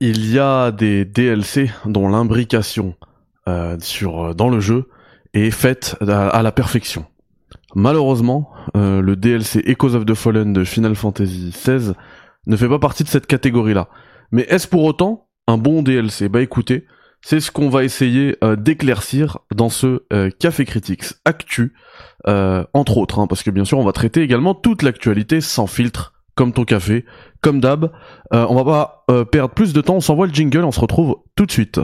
[0.00, 2.94] il y a des DLC dont l'imbrication
[3.48, 4.88] euh, sur dans le jeu
[5.34, 7.06] est faite à, la perfection.
[7.74, 11.92] Malheureusement, euh, le DLC Echoes of the Fallen de Final Fantasy XVI
[12.46, 13.88] ne fait pas partie de cette catégorie-là.
[14.32, 16.86] Mais est-ce pour autant un bon DLC Bah écoutez,
[17.20, 20.02] c'est ce qu'on va essayer euh, d'éclaircir dans ce
[20.38, 21.74] Café Critics Actu,
[22.26, 26.12] entre autres, hein, parce que bien sûr on va traiter également toute l'actualité sans filtre
[26.38, 27.04] comme ton café,
[27.40, 27.90] comme d'hab.
[28.32, 30.78] Euh, on va pas euh, perdre plus de temps, on s'envoie le jingle, on se
[30.78, 31.80] retrouve tout de suite.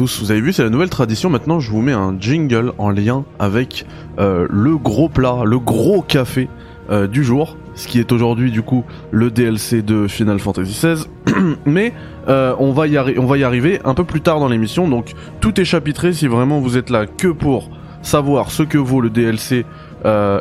[0.00, 1.30] Vous avez vu, c'est la nouvelle tradition.
[1.30, 3.86] Maintenant, je vous mets un jingle en lien avec
[4.18, 6.48] euh, le gros plat, le gros café
[6.90, 11.04] euh, du jour, ce qui est aujourd'hui du coup le DLC de Final Fantasy XVI.
[11.66, 11.92] Mais
[12.28, 15.12] euh, on, va y on va y arriver un peu plus tard dans l'émission, donc
[15.40, 17.70] tout est chapitré si vraiment vous êtes là que pour
[18.02, 19.64] savoir ce que vaut le DLC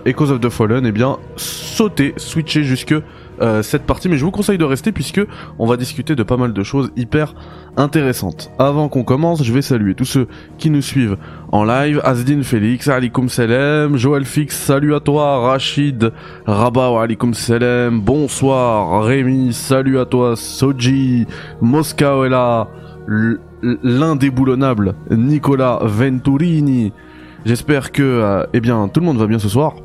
[0.06, 2.96] Echoes of the Fallen, eh bien sautez, switchez jusque
[3.42, 5.22] euh, cette partie, mais je vous conseille de rester puisque
[5.60, 7.36] on va discuter de pas mal de choses hyper
[7.78, 8.52] intéressantes.
[8.60, 11.18] Avant qu'on commence, je vais saluer tous ceux qui nous suivent
[11.52, 12.02] en live.
[12.04, 16.12] Asdin Félix, alikum salam, Joël Fix, salut à toi, Rachid,
[16.46, 21.26] Rabat, alikum salam, bonsoir, Rémi, salut à toi, Soji,
[21.62, 22.68] là,
[23.62, 26.94] l'indéboulonnable Nicolas Venturini.
[27.46, 29.76] J'espère que, euh, eh bien, tout le monde va bien ce soir.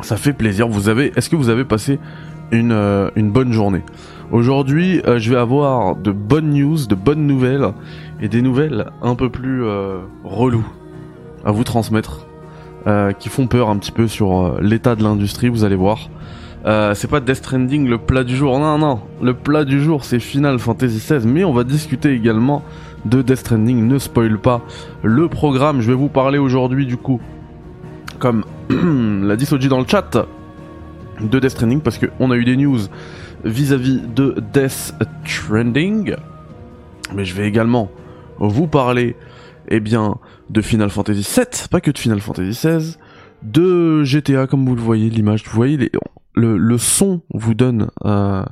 [0.00, 0.66] Ça fait plaisir.
[0.68, 2.00] Vous avez, est-ce que vous avez passé
[2.52, 3.82] une, euh, une bonne journée.
[4.30, 7.72] Aujourd'hui, euh, je vais avoir de bonnes news, de bonnes nouvelles
[8.20, 10.66] et des nouvelles un peu plus euh, reloues
[11.44, 12.26] à vous transmettre,
[13.18, 15.48] qui font peur un petit peu sur l'état de l'industrie.
[15.48, 16.08] Vous allez voir.
[16.64, 18.58] c'est pas Death Stranding le plat du jour.
[18.60, 19.00] Non, non.
[19.20, 21.26] Le plat du jour, c'est Final Fantasy XVI.
[21.26, 22.62] Mais on va discuter également
[23.04, 23.86] de Death Stranding.
[23.88, 24.62] Ne spoil pas
[25.02, 25.80] le programme.
[25.80, 27.20] Je vais vous parler aujourd'hui du coup,
[28.20, 30.26] comme l'a dit Soji dans le chat,
[31.28, 32.80] de Death Stranding parce qu'on a eu des news
[33.44, 34.94] vis-à-vis de Death
[35.24, 36.14] Stranding.
[37.14, 37.90] Mais je vais également
[38.38, 39.16] vous parler
[39.68, 40.16] eh bien,
[40.50, 42.96] de Final Fantasy VII, pas que de Final Fantasy XVI,
[43.42, 45.90] de GTA comme vous le voyez, l'image, vous voyez,
[46.34, 48.44] le, le, son vous donne euh,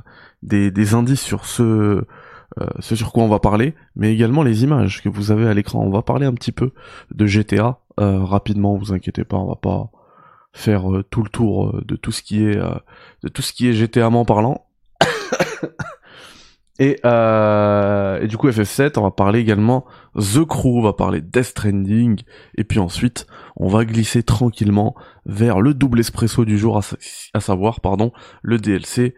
[0.43, 2.03] des, des, indices sur ce, euh,
[2.79, 5.83] ce sur quoi on va parler, mais également les images que vous avez à l'écran.
[5.83, 6.71] On va parler un petit peu
[7.13, 9.91] de GTA euh, rapidement, vous inquiétez pas, on va pas
[10.53, 12.75] faire euh, tout le tour euh, de tout ce qui est euh,
[13.23, 14.67] de tout ce qui est GTA en parlant.
[16.79, 19.85] et, et du coup FF7, on va parler également
[20.15, 22.21] The Crew, on va parler Death Stranding,
[22.57, 24.95] et puis ensuite on va glisser tranquillement
[25.25, 26.77] vers le double espresso du jour,
[27.33, 28.11] à, savoir pardon
[28.41, 29.15] le DLC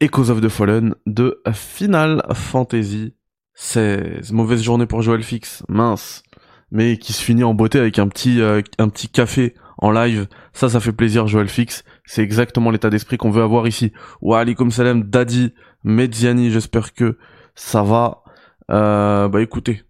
[0.00, 3.14] Echoes of the Fallen de Final Fantasy
[3.54, 4.32] 16.
[4.32, 6.22] Mauvaise journée pour Joel Fix, mince,
[6.70, 10.28] mais qui se finit en beauté avec un petit un petit café en live.
[10.52, 11.84] Ça, ça fait plaisir, Joël Fix.
[12.06, 13.92] C'est exactement l'état d'esprit qu'on veut avoir ici.
[14.22, 15.52] Wa alaikum salam, Daddy,
[15.84, 17.18] Mediani, j'espère que
[17.54, 18.22] ça va.
[18.70, 19.82] Euh, bah écoutez,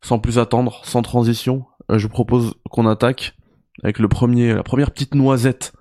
[0.00, 3.36] sans plus attendre, sans transition, euh, je propose qu'on attaque
[3.82, 5.72] avec le premier, la première petite noisette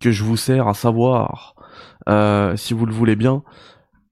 [0.00, 1.56] que je vous sers, à savoir,
[2.08, 3.42] euh, si vous le voulez bien,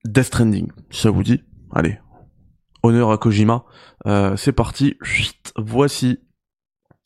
[0.04, 0.72] Death Stranding.
[0.90, 2.00] Ça vous dit, allez,
[2.82, 3.64] honneur à Kojima.
[4.06, 4.98] Euh, c'est parti.
[5.56, 6.18] Voici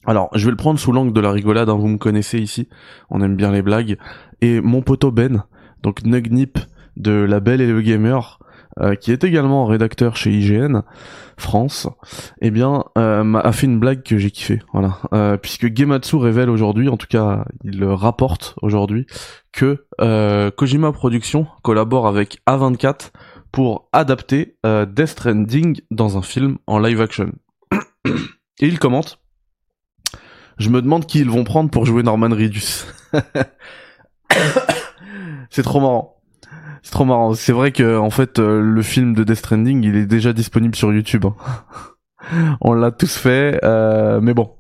[0.07, 2.69] alors, je vais le prendre sous l'angle de la rigolade, hein, vous me connaissez ici,
[3.11, 3.99] on aime bien les blagues.
[4.41, 5.45] Et mon poteau Ben,
[5.83, 6.59] donc Nugnip
[6.97, 8.39] de La Belle et le Gamer,
[8.81, 10.83] euh, qui est également rédacteur chez IGN
[11.37, 11.89] France,
[12.41, 14.99] eh bien, euh, a fait une blague que j'ai kiffé, voilà.
[15.13, 19.07] Euh, puisque Gematsu révèle aujourd'hui, en tout cas, il rapporte aujourd'hui,
[19.53, 19.85] que
[20.57, 23.11] Kojima Productions collabore avec A24
[23.51, 27.33] pour adapter Death Stranding dans un film en live action.
[28.61, 29.19] Et il commente
[30.59, 32.85] je me demande qui ils vont prendre pour jouer Norman Reedus.
[35.51, 36.17] c'est trop marrant.
[36.83, 37.35] C'est trop marrant.
[37.35, 40.75] C'est vrai que en fait euh, le film de Death Stranding, il est déjà disponible
[40.75, 41.25] sur YouTube.
[41.27, 41.35] Hein.
[42.61, 44.51] On l'a tous fait, euh, mais bon,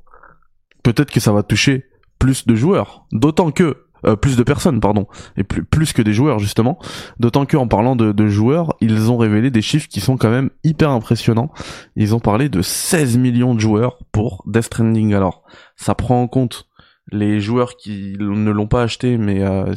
[0.82, 1.86] peut-être que ça va toucher
[2.18, 3.06] plus de joueurs.
[3.12, 5.06] D'autant que euh, plus de personnes, pardon,
[5.36, 6.78] et plus, que des joueurs justement.
[7.20, 10.30] D'autant que en parlant de, de, joueurs, ils ont révélé des chiffres qui sont quand
[10.30, 11.50] même hyper impressionnants.
[11.96, 15.14] Ils ont parlé de 16 millions de joueurs pour Death Stranding.
[15.14, 15.42] Alors,
[15.76, 16.68] ça prend en compte
[17.10, 19.74] les joueurs qui ne l'ont pas acheté mais euh,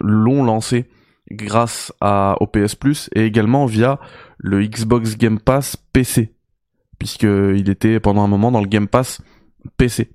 [0.00, 0.88] l'ont lancé
[1.30, 3.98] grâce à au PS Plus et également via
[4.38, 6.34] le Xbox Game Pass PC
[6.98, 9.20] puisque il était pendant un moment dans le Game Pass
[9.76, 10.10] PC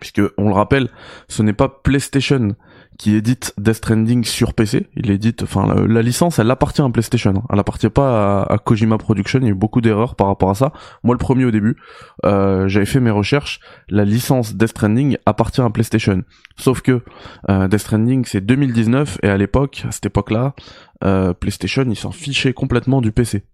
[0.00, 0.88] puisque on le rappelle,
[1.28, 2.56] ce n'est pas PlayStation
[2.98, 4.86] qui édite Death Stranding sur PC.
[4.96, 7.42] Il édite, enfin, la, licence, elle appartient à PlayStation.
[7.50, 9.40] Elle appartient pas à, Kojima Production.
[9.40, 10.72] Il y a eu beaucoup d'erreurs par rapport à ça.
[11.02, 11.76] Moi, le premier au début,
[12.24, 13.60] euh, j'avais fait mes recherches.
[13.88, 16.22] La licence Death Stranding appartient à PlayStation.
[16.56, 17.02] Sauf que
[17.50, 20.54] euh, Death Stranding, c'est 2019 et à l'époque, à cette époque-là,
[21.02, 23.44] euh, PlayStation, ils s'en fichaient complètement du PC.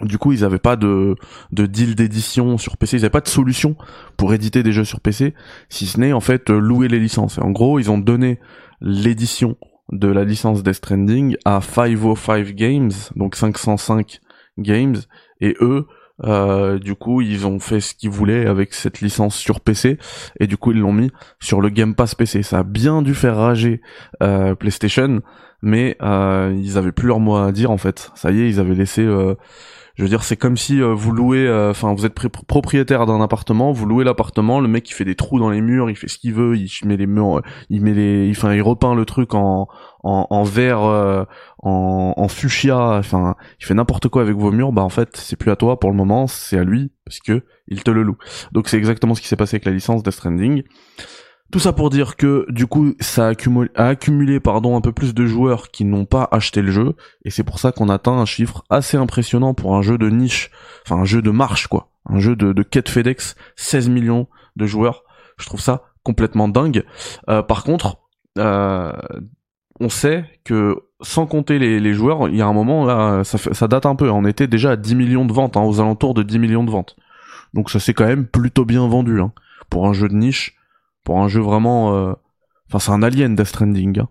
[0.00, 1.14] Du coup, ils n'avaient pas de,
[1.52, 3.76] de deal d'édition sur PC, ils n'avaient pas de solution
[4.16, 5.34] pour éditer des jeux sur PC,
[5.68, 7.38] si ce n'est en fait louer les licences.
[7.38, 8.40] en gros, ils ont donné
[8.80, 9.56] l'édition
[9.92, 14.20] de la licence Death Stranding à 505 Games, donc 505
[14.58, 14.96] Games,
[15.42, 15.86] et eux,
[16.24, 19.98] euh, du coup, ils ont fait ce qu'ils voulaient avec cette licence sur PC,
[20.40, 21.10] et du coup, ils l'ont mis
[21.40, 22.42] sur le Game Pass PC.
[22.42, 23.82] Ça a bien dû faire rager
[24.22, 25.20] euh, PlayStation,
[25.64, 28.10] mais euh, ils avaient plus leur mot à dire en fait.
[28.14, 29.34] Ça y est, ils avaient laissé euh,
[29.94, 33.20] je veux dire, c'est comme si euh, vous louez, euh, enfin, vous êtes propriétaire d'un
[33.20, 36.08] appartement, vous louez l'appartement, le mec il fait des trous dans les murs, il fait
[36.08, 39.34] ce qu'il veut, il met les murs, il met les, enfin, il repeint le truc
[39.34, 39.68] en
[40.04, 41.24] en, en vert, euh,
[41.60, 44.70] en, en fuchsia, enfin, il fait n'importe quoi avec vos murs.
[44.70, 47.42] Bah en fait, c'est plus à toi pour le moment, c'est à lui parce que
[47.68, 48.18] il te le loue.
[48.52, 50.62] Donc c'est exactement ce qui s'est passé avec la licence Death Stranding.
[51.54, 55.24] Tout ça pour dire que du coup ça a accumulé, pardon un peu plus de
[55.24, 58.64] joueurs qui n'ont pas acheté le jeu et c'est pour ça qu'on atteint un chiffre
[58.70, 60.50] assez impressionnant pour un jeu de niche,
[60.84, 65.04] enfin un jeu de marche quoi, un jeu de, quête FedEx, 16 millions de joueurs.
[65.36, 66.82] Je trouve ça complètement dingue.
[67.28, 67.98] Euh, par contre,
[68.36, 68.92] euh,
[69.78, 73.86] on sait que sans compter les, joueurs, il y a un moment là, ça, date
[73.86, 74.10] un peu.
[74.10, 76.72] On était déjà à 10 millions de ventes, hein, aux alentours de 10 millions de
[76.72, 76.96] ventes.
[77.52, 79.30] Donc ça s'est quand même plutôt bien vendu hein,
[79.70, 80.56] pour un jeu de niche
[81.04, 82.12] pour un jeu vraiment euh,
[82.68, 84.08] enfin c'est un alien Death Stranding hein.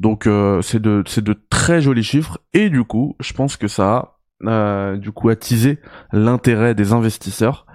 [0.00, 2.38] donc euh, c'est de c'est de très jolis chiffres.
[2.54, 5.80] Et du coup je pense que ça a euh, du coup attisé
[6.12, 7.66] l'intérêt des investisseurs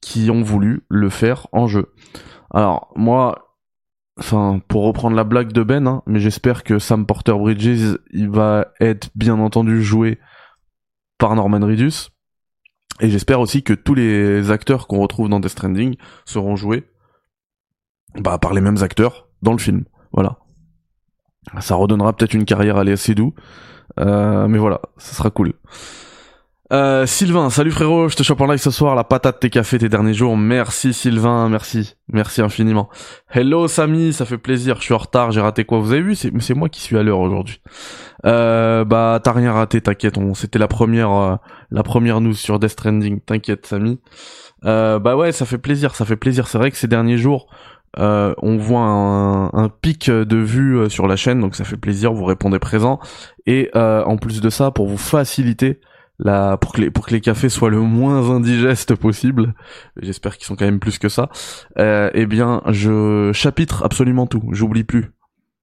[0.00, 1.92] qui ont voulu le faire en jeu.
[2.50, 3.56] Alors moi
[4.18, 8.30] enfin pour reprendre la blague de Ben hein, mais j'espère que Sam Porter Bridges il
[8.30, 10.18] va être bien entendu joué
[11.18, 12.10] par Norman Reedus.
[13.00, 16.84] Et j'espère aussi que tous les acteurs qu'on retrouve dans Death Stranding seront joués
[18.18, 19.84] bah, par les mêmes acteurs dans le film.
[20.12, 20.38] Voilà.
[21.60, 23.34] Ça redonnera peut-être une carrière à Léa Seydoux.
[24.00, 25.52] Euh, mais voilà, ça sera cool.
[26.72, 29.78] Euh, Sylvain, salut frérot, je te chope en live ce soir, la patate, tes cafés,
[29.78, 30.34] tes derniers jours.
[30.36, 32.88] Merci Sylvain, merci, merci infiniment.
[33.28, 36.14] Hello Samy, ça fait plaisir, je suis en retard, j'ai raté quoi Vous avez vu,
[36.16, 37.60] c'est moi qui suis à l'heure aujourd'hui.
[38.24, 41.36] Euh, bah t'as rien raté, t'inquiète, c'était la première, euh,
[41.70, 44.00] la première news sur Death Stranding, t'inquiète Samy.
[44.64, 46.48] Euh, bah ouais, ça fait plaisir, ça fait plaisir.
[46.48, 47.46] C'est vrai que ces derniers jours,
[47.98, 52.12] euh, on voit un, pic de vues euh, sur la chaîne, donc ça fait plaisir,
[52.12, 52.98] vous répondez présent.
[53.46, 55.80] Et euh, en plus de ça, pour vous faciliter
[56.18, 59.54] la, pour que les pour que les cafés soient le moins indigestes possible,
[60.00, 61.28] j'espère qu'ils sont quand même plus que ça.
[61.76, 65.10] eh bien, je chapitre absolument tout, j'oublie plus.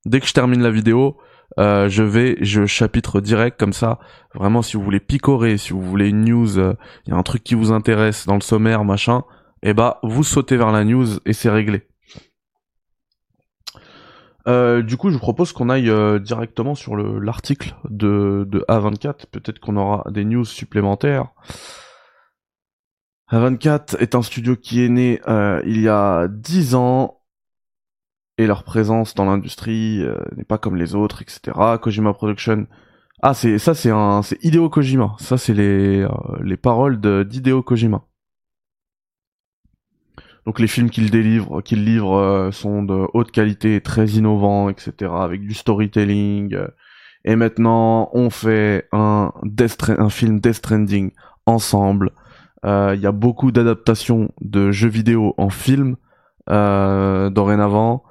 [0.05, 1.17] Dès que je termine la vidéo,
[1.57, 3.99] je vais, je chapitre direct comme ça.
[4.35, 7.43] Vraiment, si vous voulez picorer, si vous voulez une news, il y a un truc
[7.43, 9.23] qui vous intéresse dans le sommaire, machin,
[9.63, 11.87] eh bah vous sautez vers la news et c'est réglé.
[14.47, 19.25] Euh, du coup, je vous propose qu'on aille euh, directement sur l'article de, de A24.
[19.31, 21.27] Peut-être qu'on aura des news supplémentaires.
[23.31, 27.21] A24 est un studio qui est né euh, il y a 10 ans
[28.37, 30.03] et leur présence dans l'industrie
[30.35, 31.77] n'est pas comme les autres, etc.
[31.81, 32.65] Kojima Production.
[33.21, 35.15] Ah, c'est ça, c'est un, c'est Hideo Kojima.
[35.19, 36.07] Ça, c'est les
[36.41, 38.03] les paroles d'Hideo Kojima.
[40.45, 45.11] Donc les films qu'il délivre, qu'il livre euh, sont de haute qualité, très innovants, etc.
[45.15, 46.55] Avec du storytelling.
[46.55, 46.67] Euh.
[47.23, 49.31] et maintenant, on fait un,
[50.09, 51.11] film Death Stranding
[51.45, 52.11] ensemble.
[52.65, 55.95] Euh, il y a beaucoup d'adaptations de jeux vidéo en film
[56.47, 58.03] dorénavant.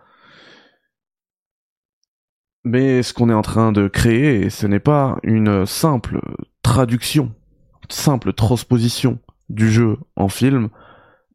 [2.64, 6.20] Mais ce qu'on est en train de créer, ce n'est pas une simple
[6.62, 7.34] traduction,
[7.88, 9.18] simple transposition
[9.48, 10.68] du jeu en film,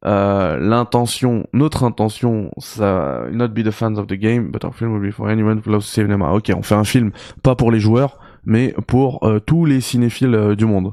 [0.06, 4.92] euh, l'intention, notre intention, ça, not be the fans of the game, but our film
[4.92, 6.32] will be for anyone who loves cinema.
[6.32, 7.10] Ok, on fait un film
[7.42, 10.92] pas pour les joueurs, mais pour euh, tous les cinéphiles euh, du monde.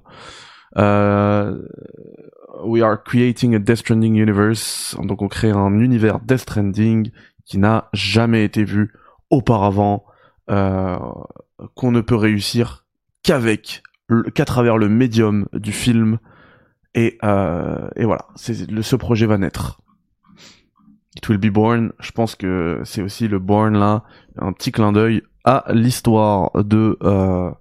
[2.66, 7.12] we are creating a Death Stranding universe, donc on crée un univers Death Stranding
[7.46, 8.94] qui n'a jamais été vu
[9.30, 10.06] auparavant,
[10.48, 12.86] qu'on ne peut réussir
[13.22, 13.84] qu'avec,
[14.34, 16.18] qu'à travers le médium du film.
[16.96, 18.28] Et, euh, et voilà,
[18.70, 19.82] le, ce projet va naître.
[21.16, 21.92] It will be born.
[22.00, 24.04] Je pense que c'est aussi le born là,
[24.38, 27.52] un petit clin d'œil à l'histoire de euh,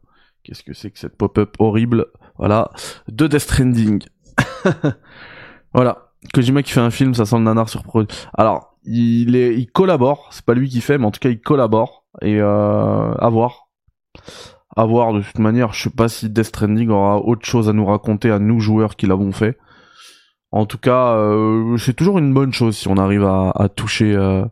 [0.45, 2.07] qu'est-ce que c'est que cette pop-up horrible,
[2.39, 2.71] voilà,
[3.09, 4.03] de Death Stranding.
[5.75, 7.83] voilà, Kojima qui fait un film, ça sent le nanar sur.
[8.35, 11.41] Alors, il est, il collabore, c'est pas lui qui fait, mais en tout cas il
[11.41, 13.69] collabore et euh, à voir.
[14.75, 17.73] À voir de toute manière, je sais pas si Death Stranding aura autre chose à
[17.73, 19.59] nous raconter à nous joueurs qui l'avons fait.
[20.51, 24.45] En tout cas, euh, c'est toujours une bonne chose si on arrive à, toucher euh,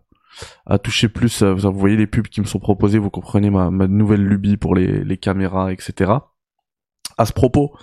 [0.66, 1.42] à toucher plus.
[1.42, 4.74] Euh, vous voyez les pubs qui me sont proposées, vous comprenez ma, nouvelle lubie pour
[4.74, 6.12] les, caméras, etc.
[7.18, 7.74] À ce propos,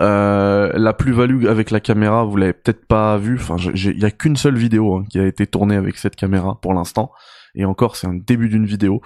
[0.00, 3.36] euh, la plus-value avec la caméra, vous l'avez peut-être pas vu.
[3.36, 6.58] Enfin, il y a qu'une seule vidéo hein, qui a été tournée avec cette caméra
[6.60, 7.12] pour l'instant.
[7.54, 9.00] Et encore, c'est un début d'une vidéo.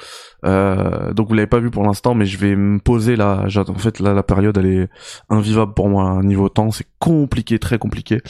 [0.44, 3.46] Euh, donc vous l'avez pas vu pour l'instant, mais je vais me poser là.
[3.56, 4.88] En fait, là, la période, elle est
[5.28, 6.20] invivable pour moi.
[6.22, 8.20] Niveau temps, c'est compliqué, très compliqué.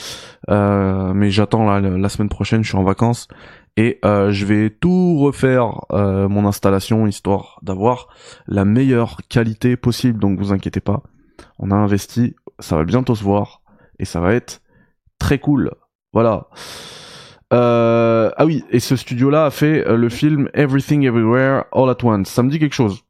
[0.51, 2.63] Euh, mais j'attends la, la semaine prochaine.
[2.63, 3.29] Je suis en vacances
[3.77, 8.09] et euh, je vais tout refaire euh, mon installation histoire d'avoir
[8.47, 10.21] la meilleure qualité possible.
[10.21, 11.03] Donc vous inquiétez pas
[11.59, 13.63] on a investi, ça va bientôt se voir,
[13.99, 14.61] et ça va être
[15.19, 15.71] très cool.
[16.13, 16.49] Voilà.
[17.55, 22.03] Euh, ah oui, et ce studio-là a fait euh, le film Everything Everywhere All at
[22.03, 22.29] Once.
[22.29, 23.05] Ça me dit quelque chose.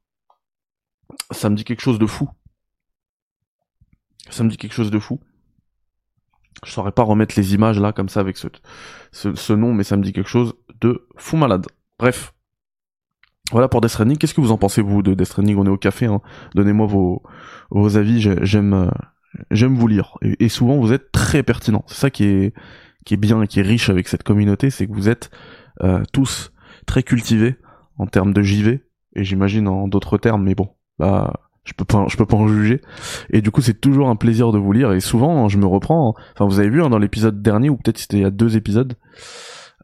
[1.31, 2.29] Ça me dit quelque chose de fou.
[4.29, 5.19] Ça me dit quelque chose de fou.
[6.65, 10.03] Je saurais pas remettre les images là comme ça avec ce, nom, mais ça me
[10.03, 11.67] dit quelque chose de fou malade.
[11.99, 12.35] Bref,
[13.51, 14.19] voilà pour Death Stranding.
[14.19, 15.57] Qu'est-ce que vous en pensez vous de Death Stranding?
[15.57, 16.07] On est au café.
[16.07, 16.21] Hein.
[16.55, 18.21] Donnez-moi vos avis.
[18.21, 18.91] J'aime
[19.51, 20.17] j'aime vous lire.
[20.23, 21.85] Et, souvent vous êtes très pertinent.
[21.87, 22.55] C'est ça qui est
[23.05, 25.31] qui est bien et qui est riche avec cette communauté, c'est que vous êtes
[25.83, 26.53] euh, tous
[26.87, 27.57] très cultivés
[27.99, 28.83] en termes de JV
[29.15, 30.43] et j'imagine en d'autres termes.
[30.43, 31.33] Mais bon, là
[31.65, 32.81] je peux pas je peux pas en juger.
[33.31, 36.15] Et du coup c'est toujours un plaisir de vous lire et souvent je me reprends.
[36.35, 38.57] Enfin vous avez vu hein, dans l'épisode dernier ou peut-être c'était il y a deux
[38.57, 38.95] épisodes.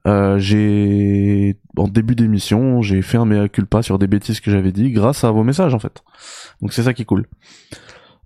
[0.06, 4.72] Euh, j'ai en début d'émission, j'ai fait un mea culpa sur des bêtises que j'avais
[4.72, 6.02] dit grâce à vos messages en fait.
[6.62, 7.26] Donc c'est ça qui est cool.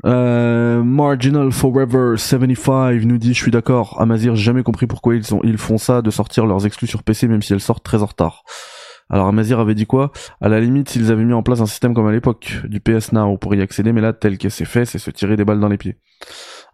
[0.04, 5.40] Euh, Marginal Forever 75 nous dit je suis d'accord, Amazir, jamais compris pourquoi ils, sont,
[5.44, 8.06] ils font ça de sortir leurs exclus sur PC même si elles sortent très en
[8.06, 8.42] retard.
[9.10, 10.12] Alors Amazir avait dit quoi?
[10.40, 13.12] À la limite, s'ils avaient mis en place un système comme à l'époque du PS
[13.12, 15.60] Now pour y accéder, mais là tel que c'est fait, c'est se tirer des balles
[15.60, 15.98] dans les pieds.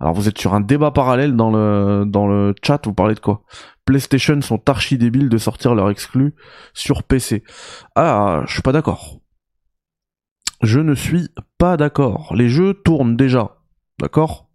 [0.01, 3.21] Alors vous êtes sur un débat parallèle dans le dans le chat, vous parlez de
[3.21, 3.43] quoi?
[3.85, 6.35] PlayStation sont archi débiles de sortir leur exclus
[6.73, 7.43] sur PC.
[7.97, 9.19] Ah, je suis pas d'accord.
[10.63, 12.35] Je ne suis pas d'accord.
[12.37, 13.57] Les jeux tournent déjà,
[13.99, 14.51] d'accord?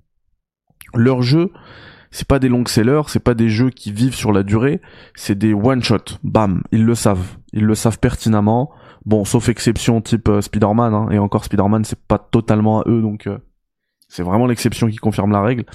[0.94, 1.52] Leurs jeux,
[2.12, 4.82] c'est pas des longs sellers, c'est pas des jeux qui vivent sur la durée,
[5.16, 6.20] c'est des one shot.
[6.24, 8.72] Bam, ils le savent, ils le savent pertinemment.
[9.06, 13.02] Bon, sauf exception type euh, Spider-Man, hein, et encore Spider-Man, c'est pas totalement à eux,
[13.02, 13.40] donc euh,
[14.08, 15.66] c'est vraiment l'exception qui confirme la règle.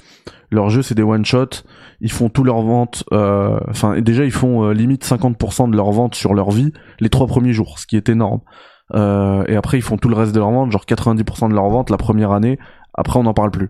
[0.49, 1.63] Leurs jeux, c'est des one-shots.
[1.99, 3.03] Ils font tout leur vente.
[3.11, 7.27] Euh, enfin, déjà, ils font limite 50% de leur vente sur leur vie les trois
[7.27, 8.39] premiers jours, ce qui est énorme.
[8.93, 11.69] Euh, et après, ils font tout le reste de leur vente, genre 90% de leur
[11.69, 12.59] vente la première année.
[12.93, 13.69] Après, on n'en parle plus.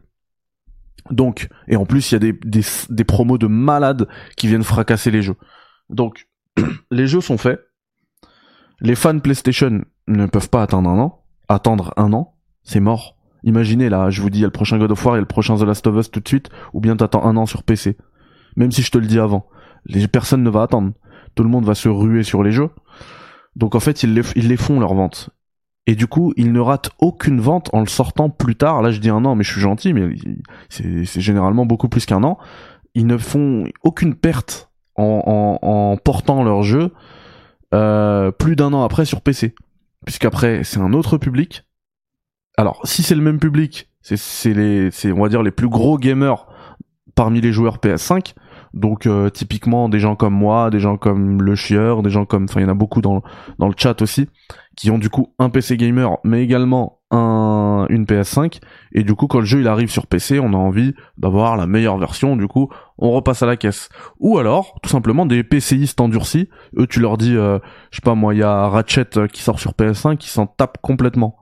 [1.09, 4.63] Donc, et en plus, il y a des, des, des promos de malades qui viennent
[4.63, 5.35] fracasser les jeux.
[5.89, 6.27] Donc,
[6.91, 7.59] les jeux sont faits.
[8.79, 11.23] Les fans PlayStation ne peuvent pas attendre un an.
[11.47, 14.77] Attendre un an, c'est mort Imaginez là, je vous dis, il y a le prochain
[14.77, 16.95] God of War et le prochain The Last of Us tout de suite, ou bien
[16.95, 17.97] t'attends un an sur PC.
[18.55, 19.47] Même si je te le dis avant.
[19.85, 20.91] Les personnes ne va attendre.
[21.33, 22.69] Tout le monde va se ruer sur les jeux.
[23.55, 25.29] Donc en fait, ils les, font leur vente.
[25.88, 28.81] Et du coup, ils ne ratent aucune vente en le sortant plus tard.
[28.81, 30.15] Là, je dis un an, mais je suis gentil, mais
[30.70, 32.38] c'est généralement beaucoup plus qu'un an.
[32.93, 36.93] Ils ne font aucune perte en, en, portant leur jeu
[37.74, 39.55] euh, plus d'un an après sur PC.
[40.05, 41.65] Puisqu'après, c'est un autre public
[42.58, 46.48] alors si c'est le même public, c'est les, on va dire les plus gros gamers
[47.15, 48.34] parmi les joueurs PS5.
[48.73, 52.45] Donc euh, typiquement des gens comme moi, des gens comme le chieur, des gens comme,
[52.45, 53.21] enfin il y en a beaucoup dans
[53.59, 54.29] dans le chat aussi,
[54.77, 58.59] qui ont du coup un PC gamer, mais également un une PS5.
[58.93, 61.67] Et du coup quand le jeu il arrive sur PC, on a envie d'avoir la
[61.67, 62.35] meilleure version.
[62.37, 63.89] Du coup on repasse à la caisse.
[64.19, 66.49] Ou alors tout simplement des PCistes endurcis.
[66.77, 67.59] Eux tu leur dis, euh,
[67.91, 70.47] je sais pas moi, il y a Ratchet euh, qui sort sur PS5, qui s'en
[70.47, 71.37] tape complètement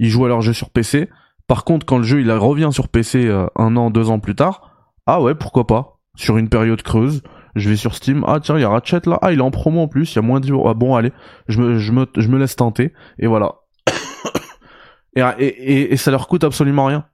[0.00, 1.08] ils jouent à leur jeu sur PC.
[1.46, 4.34] Par contre, quand le jeu il revient sur PC euh, un an, deux ans plus
[4.34, 4.72] tard,
[5.06, 7.22] ah ouais, pourquoi pas Sur une période creuse,
[7.54, 9.50] je vais sur Steam, ah tiens, il y a Ratchet là, ah il est en
[9.50, 11.12] promo en plus, il y a moins de ah bon allez,
[11.48, 13.54] je me, je me, je me laisse tenter, et voilà.
[15.16, 17.06] et, et, et, ça leur coûte absolument rien.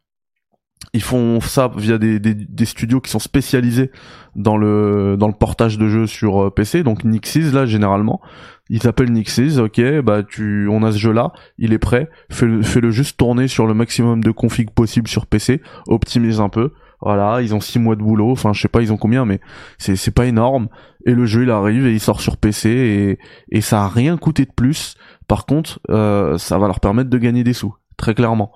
[0.92, 3.90] ils font ça via des, des, des, studios qui sont spécialisés
[4.34, 8.20] dans le dans le portage de jeux sur euh, PC donc Nixis là généralement.
[8.68, 9.58] Ils s'appellent Nixis.
[9.58, 12.10] Ok bah tu on a ce jeu là il est prêt.
[12.30, 16.40] Fais le, fais le juste tourner sur le maximum de config possible sur PC optimise
[16.40, 18.96] un peu voilà ils ont six mois de boulot enfin je sais pas ils ont
[18.96, 19.40] combien mais
[19.78, 20.68] c'est c'est pas énorme
[21.04, 23.18] et le jeu il arrive et il sort sur PC et
[23.50, 24.96] et ça a rien coûté de plus
[25.28, 28.52] par contre euh, ça va leur permettre de gagner des sous très clairement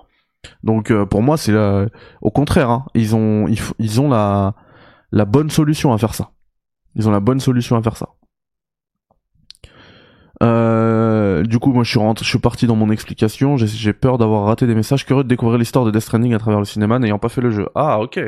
[0.63, 1.53] donc euh, pour moi, c'est
[2.21, 2.69] au contraire.
[2.69, 3.47] Hein, ils ont
[3.79, 4.55] ils, ont la
[5.11, 6.31] la bonne solution à faire ça.
[6.95, 8.09] Ils ont la bonne solution à faire ça.
[10.41, 13.57] Euh, du coup, moi, je suis rentré, je suis parti dans mon explication.
[13.57, 15.05] J'ai peur d'avoir raté des messages.
[15.05, 17.51] Curieux de découvrir l'histoire de Death Stranding à travers le cinéma, n'ayant pas fait le
[17.51, 17.67] jeu.
[17.75, 18.19] Ah, ok.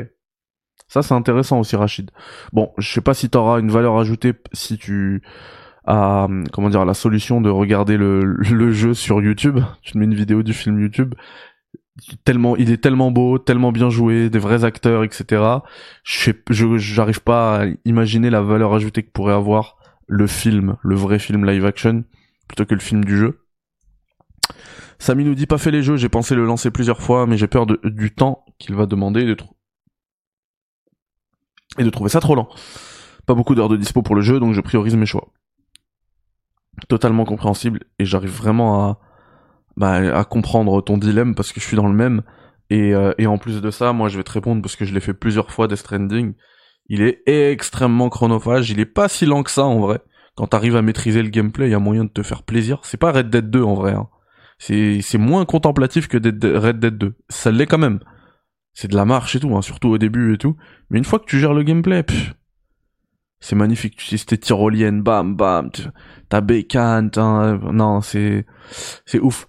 [0.88, 2.10] Ça, c'est intéressant aussi, Rachid.
[2.52, 5.22] Bon, je sais pas si t'auras une valeur ajoutée si tu
[5.86, 9.60] as, comment dire, la solution de regarder le, le jeu sur YouTube.
[9.82, 11.14] Tu te mets une vidéo du film YouTube
[12.24, 15.42] tellement il est tellement beau tellement bien joué des vrais acteurs etc
[16.02, 16.32] je
[16.76, 21.44] j'arrive pas à imaginer la valeur ajoutée que pourrait avoir le film le vrai film
[21.44, 22.04] live action
[22.48, 23.40] plutôt que le film du jeu
[24.98, 27.46] Samy nous dit pas fait les jeux j'ai pensé le lancer plusieurs fois mais j'ai
[27.46, 29.36] peur du temps qu'il va demander et de,
[31.78, 32.48] et de trouver ça trop lent
[33.26, 35.32] pas beaucoup d'heures de dispo pour le jeu donc je priorise mes choix
[36.88, 38.98] totalement compréhensible et j'arrive vraiment à
[39.76, 42.22] bah, comprendre ton dilemme parce que je suis dans le même.
[42.70, 44.94] Et, euh, et en plus de ça, moi je vais te répondre parce que je
[44.94, 46.34] l'ai fait plusieurs fois Death Stranding.
[46.86, 50.00] Il est extrêmement chronophage, il est pas si lent que ça en vrai.
[50.36, 52.80] Quand t'arrives à maîtriser le gameplay, il y a moyen de te faire plaisir.
[52.82, 53.92] C'est pas Red Dead 2 en vrai.
[53.92, 54.08] Hein.
[54.58, 57.14] C'est, moins contemplatif que Red Dead 2.
[57.28, 58.00] Ça l'est quand même.
[58.72, 60.56] C'est de la marche et tout, hein, surtout au début et tout.
[60.90, 62.04] Mais une fois que tu gères le gameplay,
[63.38, 63.96] c'est magnifique.
[63.96, 65.70] Tu sais, tes tyroliennes, bam, bam,
[66.28, 68.46] ta bécane, non, c'est,
[69.06, 69.46] c'est ouf.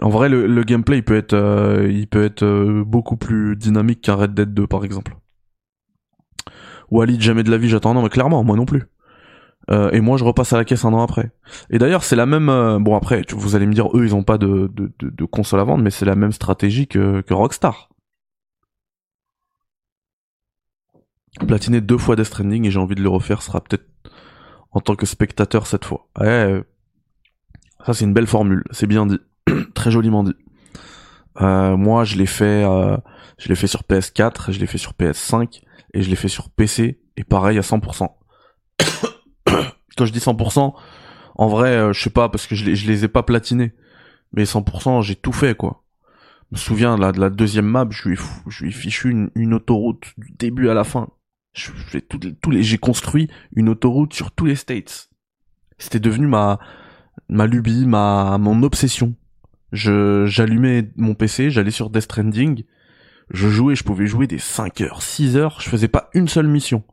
[0.00, 4.02] En vrai, le, gameplay il peut être, euh, il peut être euh, beaucoup plus dynamique
[4.02, 5.16] qu'un Red Dead 2 par exemple.
[6.90, 7.94] Walid, jamais de la vie, j'attends.
[7.94, 8.84] Non, mais clairement, moi non plus.
[9.70, 11.30] Euh, et moi, je repasse à la caisse un an après.
[11.70, 12.46] Et d'ailleurs, c'est la même.
[12.82, 15.82] bon, après, vous allez me dire, eux, ils ont pas de, de, console à vendre,
[15.82, 17.88] mais c'est la même stratégie que, que Rockstar.
[21.46, 23.84] Platiner deux fois Death Stranding et j'ai envie de le refaire, sera peut-être
[24.70, 26.08] en tant que spectateur cette fois.
[26.18, 26.62] Ouais,
[27.84, 29.18] ça c'est une belle formule, c'est bien dit.
[29.74, 30.34] très joliment dit.
[31.40, 32.96] Euh, moi, je l'ai fait, euh,
[33.38, 35.62] je l'ai fait sur PS4, je l'ai fait sur PS5
[35.96, 38.08] et je l'ai fait sur PC et pareil à 100%.
[39.96, 40.74] Quand je dis 100%,
[41.36, 43.72] en vrai, euh, je sais pas parce que je je les ai pas platinés,
[44.32, 45.84] mais 100%, j'ai tout fait quoi.
[46.50, 49.54] Je me souviens là de la deuxième map, je lui, je ai fichu une, une,
[49.54, 51.08] autoroute du début à la fin.
[51.54, 55.08] Je, les, j'ai construit une autoroute sur tous les states.
[55.78, 56.58] C'était devenu ma,
[57.30, 59.14] ma lubie, ma, mon obsession.
[59.72, 62.64] Je, j'allumais mon PC, j'allais sur Death Stranding,
[63.30, 66.48] je jouais, je pouvais jouer des 5 heures, 6 heures, je faisais pas une seule
[66.48, 66.84] mission.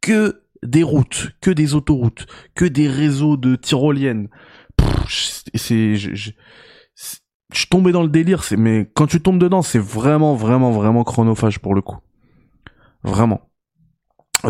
[0.00, 4.28] Que des routes, que des autoroutes, que des réseaux de tyroliennes.
[5.08, 6.30] C'est, je, je,
[7.52, 11.04] je tombais dans le délire, c'est, mais quand tu tombes dedans, c'est vraiment, vraiment, vraiment
[11.04, 11.98] chronophage pour le coup.
[13.02, 13.48] Vraiment.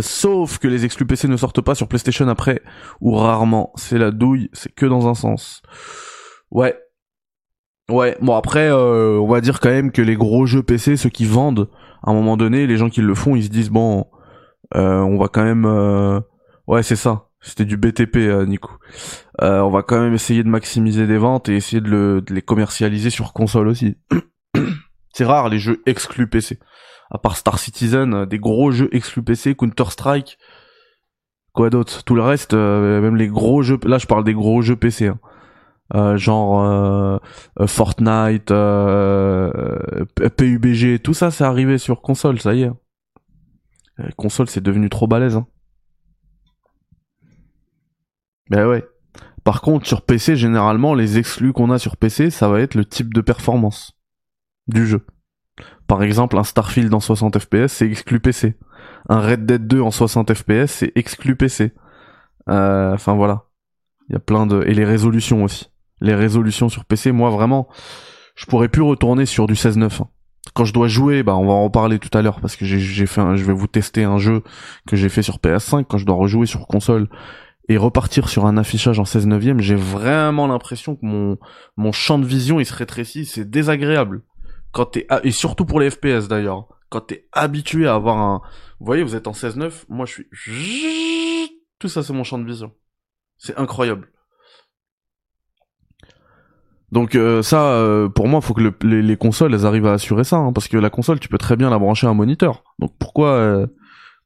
[0.00, 2.62] Sauf que les exclus PC ne sortent pas sur PlayStation après,
[3.00, 3.72] ou rarement.
[3.76, 5.62] C'est la douille, c'est que dans un sens.
[6.50, 6.78] Ouais,
[7.90, 11.10] Ouais, bon après, euh, on va dire quand même que les gros jeux PC, ceux
[11.10, 11.68] qui vendent,
[12.02, 14.06] à un moment donné, les gens qui le font, ils se disent bon,
[14.74, 16.20] euh, on va quand même, euh,
[16.68, 18.16] ouais c'est ça, c'était du BTP,
[18.46, 18.70] Nico.
[19.40, 23.10] on va quand même essayer de maximiser des ventes et essayer de, de les commercialiser
[23.10, 23.96] sur console aussi.
[25.12, 26.60] c'est rare les jeux exclus PC.
[27.10, 30.38] À part Star Citizen, des gros jeux exclus PC, Counter Strike,
[31.52, 32.04] quoi d'autre?
[32.04, 35.08] Tout le reste, même les gros jeux, là je parle des gros jeux PC.
[35.08, 35.18] Hein.
[35.94, 37.18] Euh, genre euh,
[37.60, 38.48] euh, Fortnite,
[40.36, 42.72] PUBG, tout ça c'est arrivé sur console, ça y est.
[44.16, 45.36] console c'est devenu trop balèze.
[45.36, 45.46] Hein.
[48.48, 48.84] Ben ouais.
[49.44, 52.84] Par contre, sur PC, généralement, les exclus qu'on a sur PC, ça va être le
[52.84, 53.98] type de performance
[54.68, 55.04] du jeu.
[55.88, 58.56] Par exemple, un Starfield en 60 FPS, c'est exclu PC.
[59.08, 61.72] Un Red Dead 2 en 60 FPS, c'est exclu PC.
[62.46, 63.46] Enfin voilà.
[64.08, 64.62] Il y a plein de...
[64.66, 65.71] Et les résolutions aussi
[66.02, 67.68] les résolutions sur PC, moi vraiment,
[68.34, 70.02] je pourrais plus retourner sur du 16.9.
[70.02, 70.08] Hein.
[70.54, 73.06] Quand je dois jouer, bah on va en parler tout à l'heure parce que j'ai
[73.06, 74.42] fait, un, je vais vous tester un jeu
[74.86, 75.84] que j'ai fait sur PS5.
[75.88, 77.08] Quand je dois rejouer sur console
[77.68, 81.38] et repartir sur un affichage en 16 neuvième, j'ai vraiment l'impression que mon
[81.76, 83.24] mon champ de vision il se rétrécit.
[83.24, 84.22] C'est désagréable.
[84.72, 86.66] Quand t'es et surtout pour les FPS d'ailleurs.
[86.90, 88.42] Quand t'es habitué à avoir un,
[88.78, 92.44] vous voyez, vous êtes en 16.9, moi je suis tout ça c'est mon champ de
[92.44, 92.72] vision.
[93.38, 94.12] C'est incroyable.
[96.92, 99.94] Donc euh, ça, euh, pour moi, faut que le- les, les consoles, elles arrivent à
[99.94, 102.14] assurer ça, hein, parce que la console, tu peux très bien la brancher à un
[102.14, 102.62] moniteur.
[102.78, 103.66] Donc pourquoi, euh,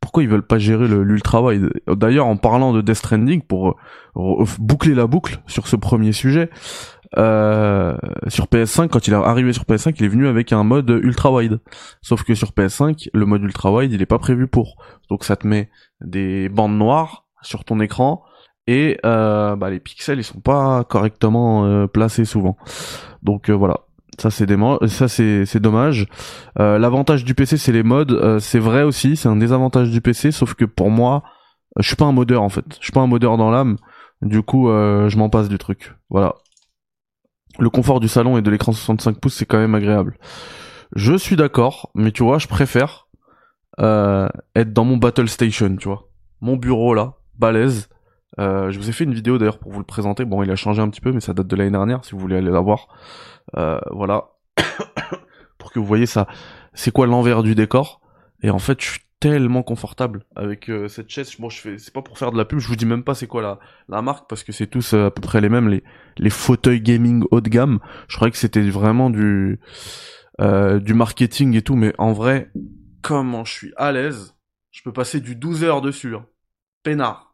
[0.01, 1.71] pourquoi ils veulent pas gérer l'ultra wide?
[1.87, 3.77] D'ailleurs, en parlant de Death Stranding, pour
[4.17, 6.51] euh, boucler la boucle sur ce premier sujet,
[7.15, 11.33] sur PS5, quand il est arrivé sur PS5, il est venu avec un mode ultra
[11.33, 11.61] wide.
[12.03, 14.77] Sauf que sur PS5, le mode ultra wide, il est pas prévu pour.
[15.09, 18.23] Donc ça te met des bandes noires sur ton écran
[18.67, 22.57] et euh, bah, les pixels ils sont pas correctement euh, placés souvent.
[23.23, 23.81] Donc euh, voilà.
[24.19, 24.47] Ça c'est
[24.87, 26.07] ça c'est c'est dommage.
[26.57, 30.55] L'avantage du PC c'est les modes, c'est vrai aussi, c'est un désavantage du PC, sauf
[30.55, 31.23] que pour moi,
[31.79, 32.65] je suis pas un modeur en fait.
[32.79, 33.77] Je suis pas un modeur dans l'âme.
[34.23, 35.95] Du coup, je m'en passe du truc.
[36.09, 36.35] Voilà.
[37.59, 40.17] Le confort du salon et de l'écran 65 pouces c'est quand même agréable.
[40.95, 43.09] Je suis d'accord, mais tu vois, je préfère
[43.79, 46.09] être dans mon battle station, tu vois.
[46.41, 47.91] Mon bureau là, balèze.
[48.39, 50.25] Euh, je vous ai fait une vidéo d'ailleurs pour vous le présenter.
[50.25, 52.19] Bon, il a changé un petit peu, mais ça date de l'année dernière, si vous
[52.19, 52.89] voulez aller la voir.
[53.57, 54.31] Euh, voilà.
[55.59, 56.27] pour que vous voyez ça,
[56.75, 58.01] c'est quoi l'envers du décor.
[58.43, 61.35] Et en fait, je suis tellement confortable avec euh, cette chaise.
[61.39, 62.59] Bon, je fais, c'est pas pour faire de la pub.
[62.59, 63.59] Je vous dis même pas c'est quoi la,
[63.89, 65.69] la marque parce que c'est tous à peu près les mêmes.
[65.69, 65.83] Les,
[66.19, 67.79] les fauteuils gaming haut de gamme.
[68.09, 69.59] Je croyais que c'était vraiment du,
[70.39, 72.51] du marketing et tout, mais en vrai,
[73.01, 74.35] comment je suis à l'aise.
[74.71, 76.15] Je peux passer du 12 heures dessus.
[76.15, 76.27] Hein.
[76.83, 77.26] Peinard.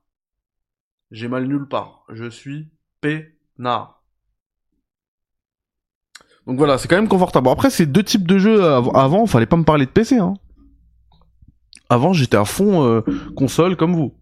[1.13, 2.05] J'ai mal nulle part.
[2.13, 2.69] Je suis
[3.01, 4.03] peinard.
[6.47, 7.49] Donc voilà, c'est quand même confortable.
[7.49, 8.65] Après, c'est deux types de jeux.
[8.65, 10.19] av- Avant, fallait pas me parler de PC.
[10.19, 10.35] Hein.
[11.89, 13.03] Avant, j'étais à fond euh,
[13.37, 14.19] console comme vous.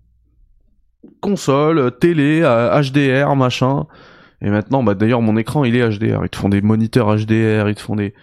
[1.22, 3.86] Console, euh, télé, euh, HDR, machin.
[4.42, 6.24] Et maintenant, bah d'ailleurs, mon écran, il est HDR.
[6.24, 8.14] Ils te font des moniteurs HDR, ils te font des...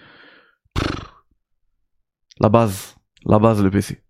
[2.40, 2.96] La base.
[3.26, 4.04] La base, le PC.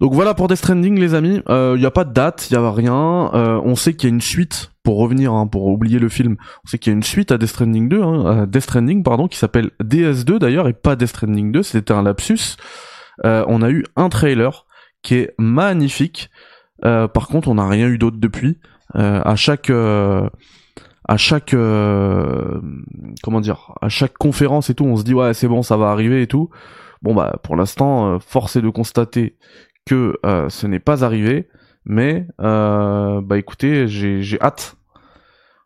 [0.00, 1.40] Donc voilà pour Death Stranding, les amis.
[1.46, 3.30] Il euh, y a pas de date, il y a rien.
[3.34, 6.36] Euh, on sait qu'il y a une suite, pour revenir, hein, pour oublier le film,
[6.64, 8.48] on sait qu'il y a une suite à Death Stranding 2, hein,
[9.04, 12.56] pardon, qui s'appelle DS2 d'ailleurs, et pas Death Stranding 2, c'était un lapsus.
[13.24, 14.66] Euh, on a eu un trailer
[15.02, 16.30] qui est magnifique.
[16.82, 18.58] Par contre, on n'a rien eu d'autre depuis.
[18.92, 19.70] À chaque...
[23.22, 25.90] comment dire à chaque conférence et tout on se dit ouais c'est bon ça va
[25.90, 26.48] arriver et tout
[27.04, 29.36] bon bah pour l'instant euh, force est de constater
[29.84, 31.48] que euh, ce n'est pas arrivé
[31.84, 34.76] mais euh, bah écoutez j'ai hâte.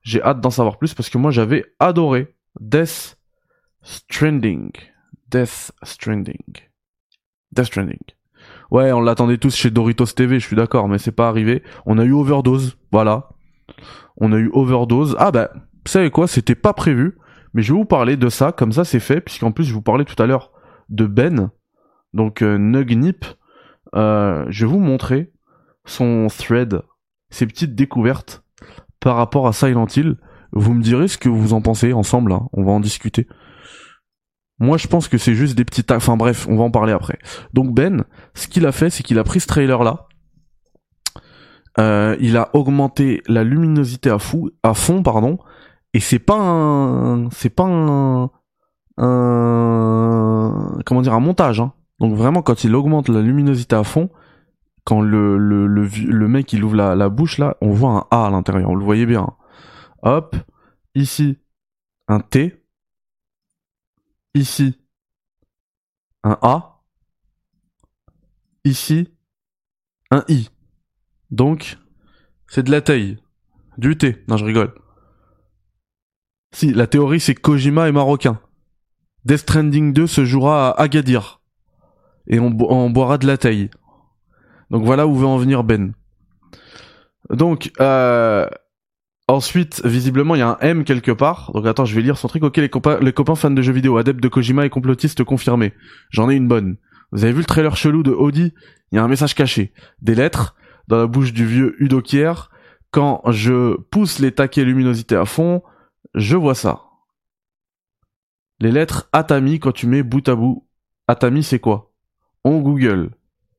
[0.02, 3.18] J'ai hâte d'en savoir plus parce que moi j'avais adoré Death
[3.82, 4.72] Stranding.
[5.28, 6.42] Death Stranding.
[7.52, 7.98] Death Stranding.
[8.72, 11.62] Ouais on l'attendait tous chez Doritos TV je suis d'accord mais c'est pas arrivé.
[11.86, 13.28] On a eu Overdose voilà.
[14.16, 15.14] On a eu Overdose.
[15.20, 17.16] Ah bah, vous savez quoi, c'était pas prévu,
[17.54, 19.82] mais je vais vous parler de ça, comme ça c'est fait, puisqu'en plus je vous
[19.82, 20.50] parlais tout à l'heure
[20.88, 21.50] de Ben,
[22.14, 23.24] donc euh, Nugnip.
[23.94, 25.32] Euh, je vais vous montrer
[25.86, 26.82] son thread,
[27.30, 28.44] ses petites découvertes
[29.00, 30.16] par rapport à Silent Hill.
[30.52, 33.26] Vous me direz ce que vous en pensez ensemble, hein, on va en discuter.
[34.58, 35.84] Moi je pense que c'est juste des petits...
[35.90, 37.18] Enfin bref, on va en parler après.
[37.54, 40.08] Donc Ben, ce qu'il a fait, c'est qu'il a pris ce trailer là,
[41.78, 44.18] euh, il a augmenté la luminosité à
[44.74, 45.38] fond, pardon,
[45.94, 48.30] et c'est pas un, c'est pas un,
[50.84, 51.60] comment dire, un montage.
[51.60, 51.72] Hein.
[52.00, 54.10] Donc vraiment, quand il augmente la luminosité à fond,
[54.84, 58.26] quand le le le, mec il ouvre la, la bouche là, on voit un A
[58.26, 58.70] à l'intérieur.
[58.70, 59.22] Vous le voyez bien.
[59.22, 59.36] hein.
[60.02, 60.36] Hop,
[60.94, 61.38] ici
[62.08, 62.62] un T,
[64.34, 64.78] ici
[66.24, 66.82] un A,
[68.64, 69.12] ici
[70.10, 70.48] un I.
[71.30, 71.78] Donc,
[72.46, 73.18] c'est de la taille.
[73.76, 74.24] Du thé.
[74.28, 74.74] Non, je rigole.
[76.52, 78.40] Si, la théorie, c'est Kojima est marocain.
[79.28, 81.40] Death Stranding 2 se jouera à Agadir.
[82.28, 83.68] Et on, bo- on boira de la taille.
[84.70, 85.92] Donc voilà où veut en venir Ben.
[87.30, 88.48] Donc, euh,
[89.26, 91.52] ensuite, visiblement, il y a un M quelque part.
[91.52, 92.42] Donc attends, je vais lire son truc.
[92.42, 95.74] Ok, les copains, les copains fans de jeux vidéo, adeptes de Kojima et complotistes confirmés.
[96.08, 96.76] J'en ai une bonne.
[97.12, 98.54] Vous avez vu le trailer chelou de Audi?
[98.92, 99.74] Il y a un message caché.
[100.00, 100.54] Des lettres
[100.88, 102.32] dans la bouche du vieux Udo Kier.
[102.90, 105.62] Quand je pousse les taquets luminosité à fond,
[106.14, 106.80] je vois ça.
[108.60, 110.66] Les lettres Atami quand tu mets bout à bout.
[111.06, 111.92] Atami c'est quoi?
[112.44, 113.10] On Google.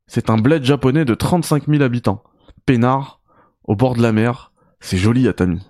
[0.07, 2.23] C'est un bled japonais de 35 000 habitants.
[2.65, 3.21] Peinard,
[3.63, 4.51] au bord de la mer.
[4.79, 5.61] C'est joli Atami.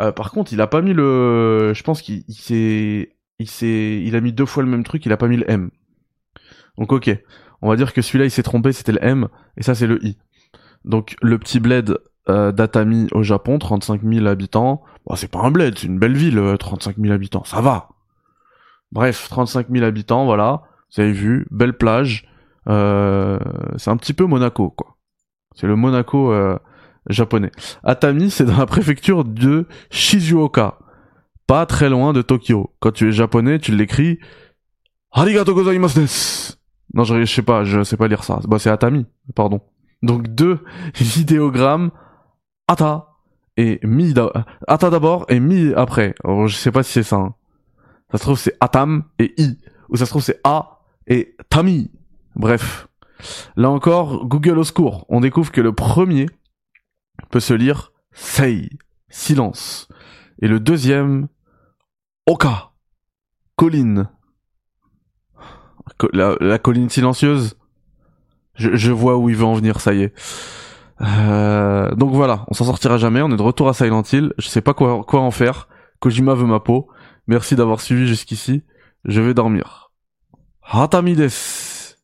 [0.00, 1.72] Euh, par contre, il a pas mis le...
[1.74, 3.16] Je pense qu'il il s'est...
[3.38, 4.02] Il s'est...
[4.04, 5.70] Il a mis deux fois le même truc, il a pas mis le M.
[6.76, 7.10] Donc ok.
[7.62, 10.04] On va dire que celui-là il s'est trompé, c'était le M, et ça c'est le
[10.04, 10.16] I.
[10.84, 11.98] Donc le petit bled
[12.30, 14.82] euh, d'Atami au Japon, 35 000 habitants.
[15.16, 17.88] C'est pas un bled, c'est une belle ville, euh, 35 000 habitants, ça va.
[18.92, 20.62] Bref, 35 000 habitants, voilà.
[20.94, 22.26] Vous avez vu, belle plage.
[22.68, 23.38] Euh,
[23.76, 24.96] c'est un petit peu Monaco, quoi.
[25.54, 26.58] C'est le Monaco euh,
[27.08, 27.50] japonais.
[27.82, 30.78] Atami, c'est dans la préfecture de Shizuoka.
[31.46, 32.74] pas très loin de Tokyo.
[32.80, 34.18] Quand tu es japonais, tu l'écris
[35.12, 36.54] Arigato gozaimasu.
[36.94, 38.40] Non, je, je sais pas, je sais pas lire ça.
[38.46, 39.60] Bah, c'est Atami, pardon.
[40.02, 40.60] Donc deux
[41.16, 41.90] idéogrammes,
[42.68, 43.08] Ata
[43.56, 44.14] et Mi.
[44.66, 46.14] Ata d'abord et Mi après.
[46.24, 47.16] Alors, je sais pas si c'est ça.
[47.16, 47.34] hein.
[48.12, 49.58] Ça se trouve c'est Atam et I.
[49.88, 51.90] Ou ça se trouve c'est A et Tami.
[52.36, 52.88] Bref.
[53.56, 55.04] Là encore, Google au secours.
[55.08, 56.26] On découvre que le premier
[57.30, 58.68] peut se lire Sei,
[59.08, 59.88] silence.
[60.40, 61.28] Et le deuxième,
[62.26, 62.70] Oka,
[63.56, 64.08] colline.
[65.98, 67.56] Co- La, la colline silencieuse.
[68.54, 70.14] Je, je vois où il veut en venir, ça y est.
[71.00, 73.22] Euh, donc voilà, on s'en sortira jamais.
[73.22, 74.32] On est de retour à Silent Hill.
[74.38, 75.68] Je sais pas quoi, en faire.
[76.00, 76.88] Kojima veut ma peau.
[77.26, 78.64] Merci d'avoir suivi jusqu'ici.
[79.04, 79.90] Je vais dormir.
[80.62, 81.94] Hatami desu.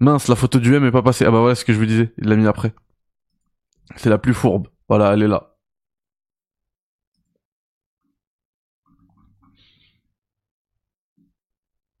[0.00, 1.24] Mince, la photo du M est pas passée.
[1.24, 2.12] Ah bah voilà ce que je vous disais.
[2.18, 2.74] Il l'a mis après.
[3.96, 4.68] C'est la plus fourbe.
[4.88, 5.56] Voilà, elle est là.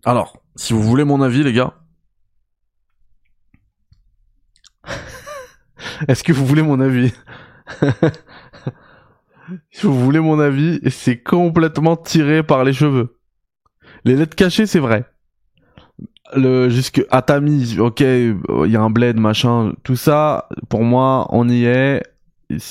[0.04, 1.74] Alors, si vous voulez mon avis, les gars.
[6.06, 7.12] Est-ce que vous voulez mon avis
[9.70, 13.18] Si vous voulez mon avis, c'est complètement tiré par les cheveux.
[14.04, 15.04] Les lettres cachées, c'est vrai.
[16.36, 21.48] Le jusque Atami, ok, il y a un bled, machin, tout ça, pour moi, on
[21.48, 22.02] y est,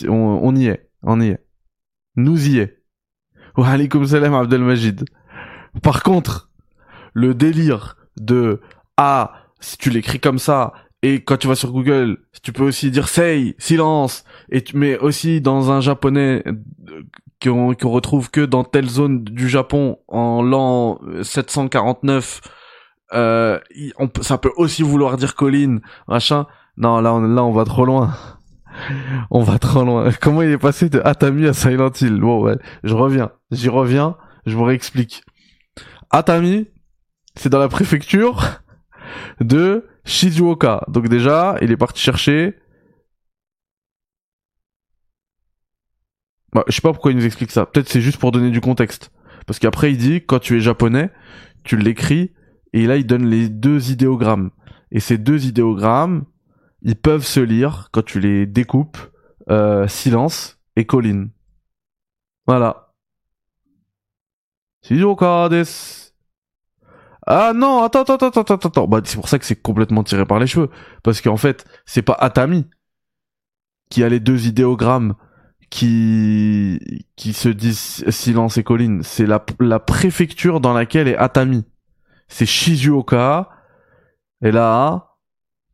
[0.08, 1.44] on, on y est, on y est.
[2.16, 2.84] Nous y est.
[3.56, 5.06] Wa alaykoum salam Abdelmajid.
[5.82, 6.52] Par contre,
[7.14, 8.62] le délire de
[8.98, 12.92] ah, si tu l'écris comme ça, et quand tu vas sur Google, tu peux aussi
[12.92, 16.54] dire sei, silence, et tu mets aussi dans un japonais euh,
[17.42, 22.42] qu'on qu'on retrouve que dans telle zone du Japon en l'an 749
[23.14, 23.60] euh,
[24.22, 26.46] ça peut aussi vouloir dire colline, machin.
[26.78, 28.14] Non, là, on, là, on va trop loin.
[29.32, 30.12] On va trop loin.
[30.22, 32.20] Comment il est passé de Atami à Silent Hill?
[32.20, 33.32] Bon, ouais, je reviens.
[33.50, 34.16] J'y reviens.
[34.46, 35.24] Je vous réexplique.
[36.12, 36.68] Atami,
[37.36, 38.62] c'est dans la préfecture
[39.40, 40.84] de Shizuoka.
[40.88, 42.56] Donc déjà, il est parti chercher.
[46.54, 47.66] Bah, je sais pas pourquoi il nous explique ça.
[47.66, 49.12] Peut-être c'est juste pour donner du contexte.
[49.46, 51.12] Parce qu'après, il dit, quand tu es japonais,
[51.64, 52.34] tu l'écris,
[52.74, 54.52] et là, il donne les deux idéogrammes.
[54.92, 56.26] Et ces deux idéogrammes,
[56.82, 58.98] ils peuvent se lire, quand tu les découpes,
[59.50, 61.32] euh, silence et colline.
[62.46, 62.94] Voilà.
[64.84, 66.07] Shizuoka desu.
[67.30, 68.88] Ah non, attends, attends, attends, attends, attends.
[68.88, 70.70] Bah, c'est pour ça que c'est complètement tiré par les cheveux.
[71.04, 72.66] Parce qu'en fait, c'est pas Atami
[73.90, 75.16] qui a les deux idéogrammes
[75.70, 79.04] qui, qui se disent silence et colline.
[79.04, 81.66] C'est la, la préfecture dans laquelle est Atami.
[82.30, 83.50] C'est Shizuoka.
[84.42, 85.16] Et là,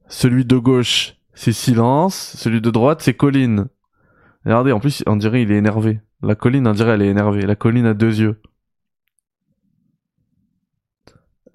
[0.07, 2.33] celui de gauche, c'est silence.
[2.35, 3.67] Celui de droite, c'est colline.
[4.45, 6.01] Regardez, en plus, on dirait il est énervé.
[6.23, 7.45] La colline, on dirait elle est énervée.
[7.45, 8.41] La colline a deux yeux.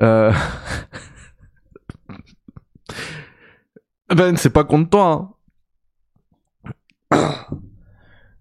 [0.01, 0.33] Euh...
[4.15, 5.35] ben, c'est pas contre toi.
[7.13, 7.29] Hein.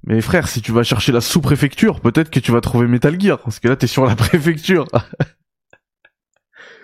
[0.04, 3.39] Mais frère, si tu vas chercher la sous-préfecture, peut-être que tu vas trouver Metal Gear,
[3.39, 4.86] parce que là t'es sur la préfecture.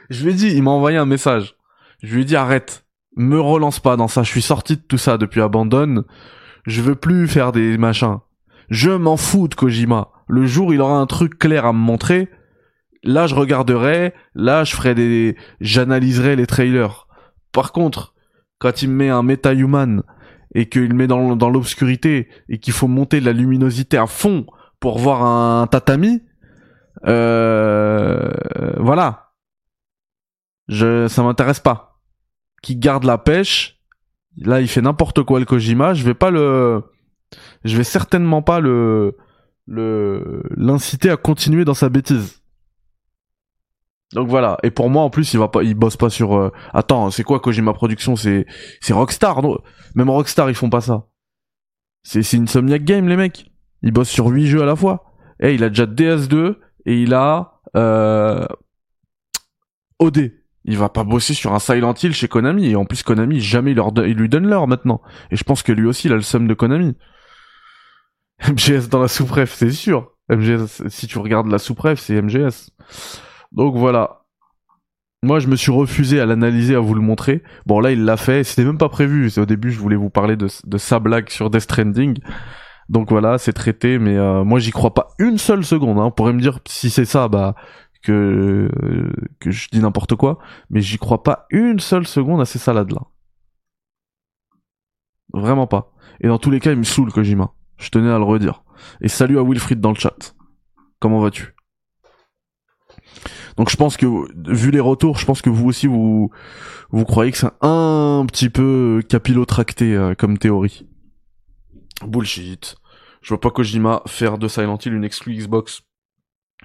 [0.09, 1.55] je lui ai dit, il m'a envoyé un message.
[2.01, 4.23] Je lui ai dit arrête, me relance pas dans ça.
[4.23, 6.03] Je suis sorti de tout ça depuis Abandon.
[6.65, 8.19] Je veux plus faire des machins.
[8.69, 10.09] Je m'en fous de Kojima.
[10.27, 12.29] Le jour il aura un truc clair à me montrer,
[13.03, 17.07] là je regarderai, là je ferai des, j'analyserai les trailers.
[17.51, 18.13] Par contre,
[18.59, 20.03] quand il me met un Meta-Human
[20.55, 24.45] et qu'il met dans, l'obscurité et qu'il faut monter la luminosité à fond
[24.79, 26.21] pour voir un tatami,
[27.05, 28.31] euh,
[28.77, 29.33] voilà.
[30.69, 31.99] Je, ça m'intéresse pas.
[32.61, 33.81] Qui garde la pêche,
[34.37, 36.81] là il fait n'importe quoi le Kojima, je vais pas le,
[37.65, 39.17] je vais certainement pas le,
[39.67, 42.42] le, l'inciter à continuer dans sa bêtise.
[44.13, 44.58] Donc voilà.
[44.63, 46.36] Et pour moi, en plus, il va pas, il bosse pas sur.
[46.38, 48.15] euh, Attends, c'est quoi Kojima Production?
[48.15, 48.45] C'est,
[48.82, 49.41] c'est Rockstar.
[49.41, 49.58] Non?
[49.95, 51.08] Même Rockstar, ils font pas ça.
[52.04, 53.52] C'est, c'est Insomniac Game, les mecs.
[53.82, 55.06] Ils bossent sur 8 jeux à la fois.
[55.41, 58.45] Et il a déjà DS2 et il a euh,
[59.99, 60.32] OD.
[60.65, 62.67] Il va pas bosser sur un Silent Hill chez Konami.
[62.69, 65.02] Et en plus, Konami, jamais il, leur il lui donne l'heure maintenant.
[65.32, 66.95] Et je pense que lui aussi, il a le seum de Konami.
[68.47, 70.12] MGS dans la sous-préf, c'est sûr.
[70.30, 72.69] MGS, si tu regardes la sous-préf, c'est MGS.
[73.53, 74.23] Donc voilà.
[75.23, 77.43] Moi, je me suis refusé à l'analyser, à vous le montrer.
[77.65, 78.43] Bon, là, il l'a fait.
[78.43, 79.31] C'était même pas prévu.
[79.37, 82.19] Au début, je voulais vous parler de, sa blague sur Death Stranding.
[82.89, 83.99] Donc voilà, c'est traité.
[83.99, 85.97] Mais euh, moi, j'y crois pas une seule seconde.
[85.97, 86.05] Hein.
[86.05, 87.55] On pourrait me dire si c'est ça, bah
[88.03, 89.11] que euh,
[89.45, 90.39] je dis n'importe quoi.
[90.69, 93.01] Mais j'y crois pas une seule seconde à ces salades-là.
[95.33, 95.93] Vraiment pas.
[96.19, 97.53] Et dans tous les cas, il me saoule Kojima.
[97.77, 98.63] Je tenais à le redire.
[98.99, 100.35] Et salut à Wilfried dans le chat.
[100.99, 101.55] Comment vas-tu?
[103.57, 104.05] Donc je pense que
[104.51, 106.31] vu les retours, je pense que vous aussi vous
[106.91, 110.87] vous croyez que c'est un petit peu capillotracté euh, comme théorie.
[112.05, 112.75] Bullshit.
[113.21, 115.81] Je vois pas Kojima faire de Silent Hill une exclu Xbox.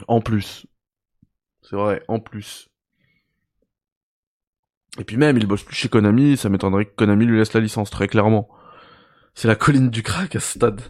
[0.06, 0.66] En plus.
[1.62, 2.68] C'est vrai, en plus.
[4.98, 7.60] Et puis même, il bosse plus chez Konami, ça m'étonnerait que Konami lui laisse la
[7.60, 8.48] licence, très clairement.
[9.34, 10.80] C'est la colline du crack à ce stade.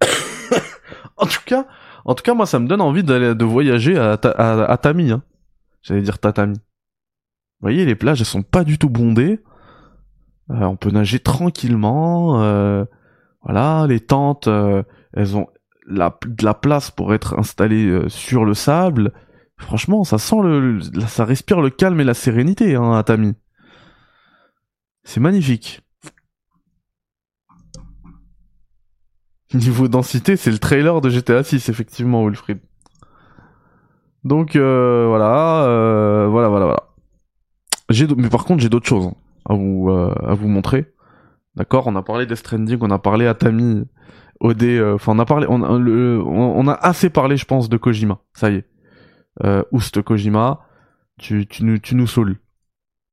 [1.16, 1.66] en tout cas,
[2.04, 5.22] en tout cas, moi, ça me donne envie d'aller, de voyager à, à, Tami, hein.
[5.82, 6.54] J'allais dire Tatami.
[6.54, 9.40] Vous voyez, les plages, elles sont pas du tout bondées.
[10.50, 12.42] Euh, on peut nager tranquillement.
[12.42, 12.84] Euh,
[13.42, 15.48] voilà, les tentes, euh, elles ont
[15.86, 19.12] la, de la place pour être installées sur le sable.
[19.56, 23.34] Franchement, ça sent le, ça respire le calme et la sérénité, hein, à Tami.
[25.04, 25.82] C'est magnifique.
[29.54, 32.60] Niveau densité, c'est le trailer de GTA 6, effectivement, Wilfried.
[34.24, 36.82] Donc euh, voilà, euh, voilà, voilà, voilà.
[37.90, 39.14] J'ai, mais par contre, j'ai d'autres choses hein,
[39.48, 40.92] à vous euh, à vous montrer.
[41.56, 43.84] D'accord, on a parlé des Stranding, on a parlé Atami,
[44.40, 44.62] OD,
[44.94, 48.20] enfin on a parlé, on, a assez parlé, je pense, de Kojima.
[48.32, 48.66] Ça y est
[49.70, 50.60] Oust Kojima,
[51.18, 52.36] tu, nous, tu nous saules.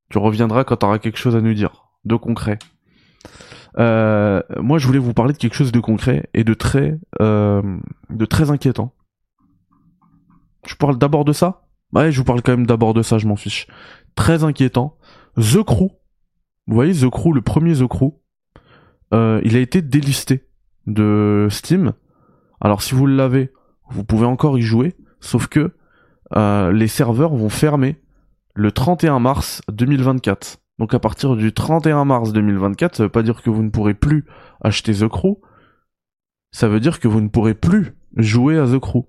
[0.10, 2.60] Tu reviendras quand tu auras quelque chose à nous dire, de concret.
[3.78, 7.62] Euh, moi, je voulais vous parler de quelque chose de concret et de très, euh,
[8.10, 8.94] de très inquiétant.
[10.66, 11.68] Je parle d'abord de ça?
[11.94, 13.68] Ouais, je vous parle quand même d'abord de ça, je m'en fiche.
[14.16, 14.98] Très inquiétant.
[15.38, 15.92] The Crew.
[16.68, 18.14] Vous voyez, The Crew, le premier The Crew,
[19.14, 20.48] euh, il a été délisté
[20.86, 21.94] de Steam.
[22.62, 23.52] Alors, si vous l'avez,
[23.90, 24.96] vous pouvez encore y jouer.
[25.20, 25.74] Sauf que
[26.72, 28.00] les serveurs vont fermer
[28.54, 30.60] le 31 mars 2024.
[30.80, 33.94] Donc à partir du 31 mars 2024, ça veut pas dire que vous ne pourrez
[33.94, 34.26] plus
[34.62, 35.38] acheter The Crew,
[36.52, 39.04] ça veut dire que vous ne pourrez plus jouer à The Crew.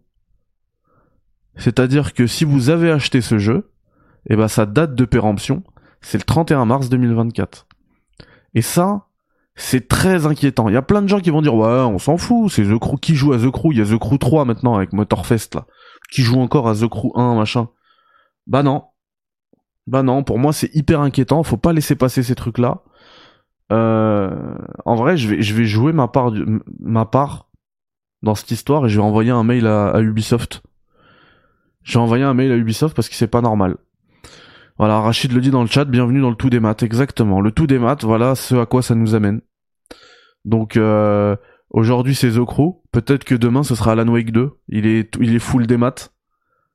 [1.56, 3.72] C'est-à-dire que si vous avez acheté ce jeu,
[4.28, 5.62] eh ben sa date de péremption,
[6.00, 7.66] c'est le 31 mars 2024.
[8.54, 9.06] Et ça,
[9.54, 10.68] c'est très inquiétant.
[10.68, 12.78] Il y a plein de gens qui vont dire ouais, on s'en fout, c'est The
[12.78, 15.54] Crew qui joue à The Crew, il y a The Crew 3 maintenant avec Motorfest
[15.54, 15.66] là
[16.10, 17.68] qui joue encore à The Crew 1, machin.
[18.46, 18.84] Bah non.
[19.90, 22.82] Bah non, pour moi c'est hyper inquiétant, faut pas laisser passer ces trucs-là.
[23.72, 26.32] Euh, en vrai, je vais, je vais jouer ma part,
[26.78, 27.50] ma part
[28.22, 30.62] dans cette histoire et je vais envoyer un mail à, Ubisoft.
[31.82, 33.78] J'ai envoyé un mail à Ubisoft parce que c'est pas normal.
[34.78, 37.40] Voilà, Rachid le dit dans le chat, bienvenue dans le tout des maths, exactement.
[37.40, 39.40] Le tout des maths, voilà ce à quoi ça nous amène.
[40.44, 41.34] Donc euh,
[41.70, 42.80] Aujourd'hui, c'est The Crew.
[42.90, 44.50] Peut-être que demain, ce sera Alan Wake 2.
[44.68, 46.12] Il est, il est full des maths.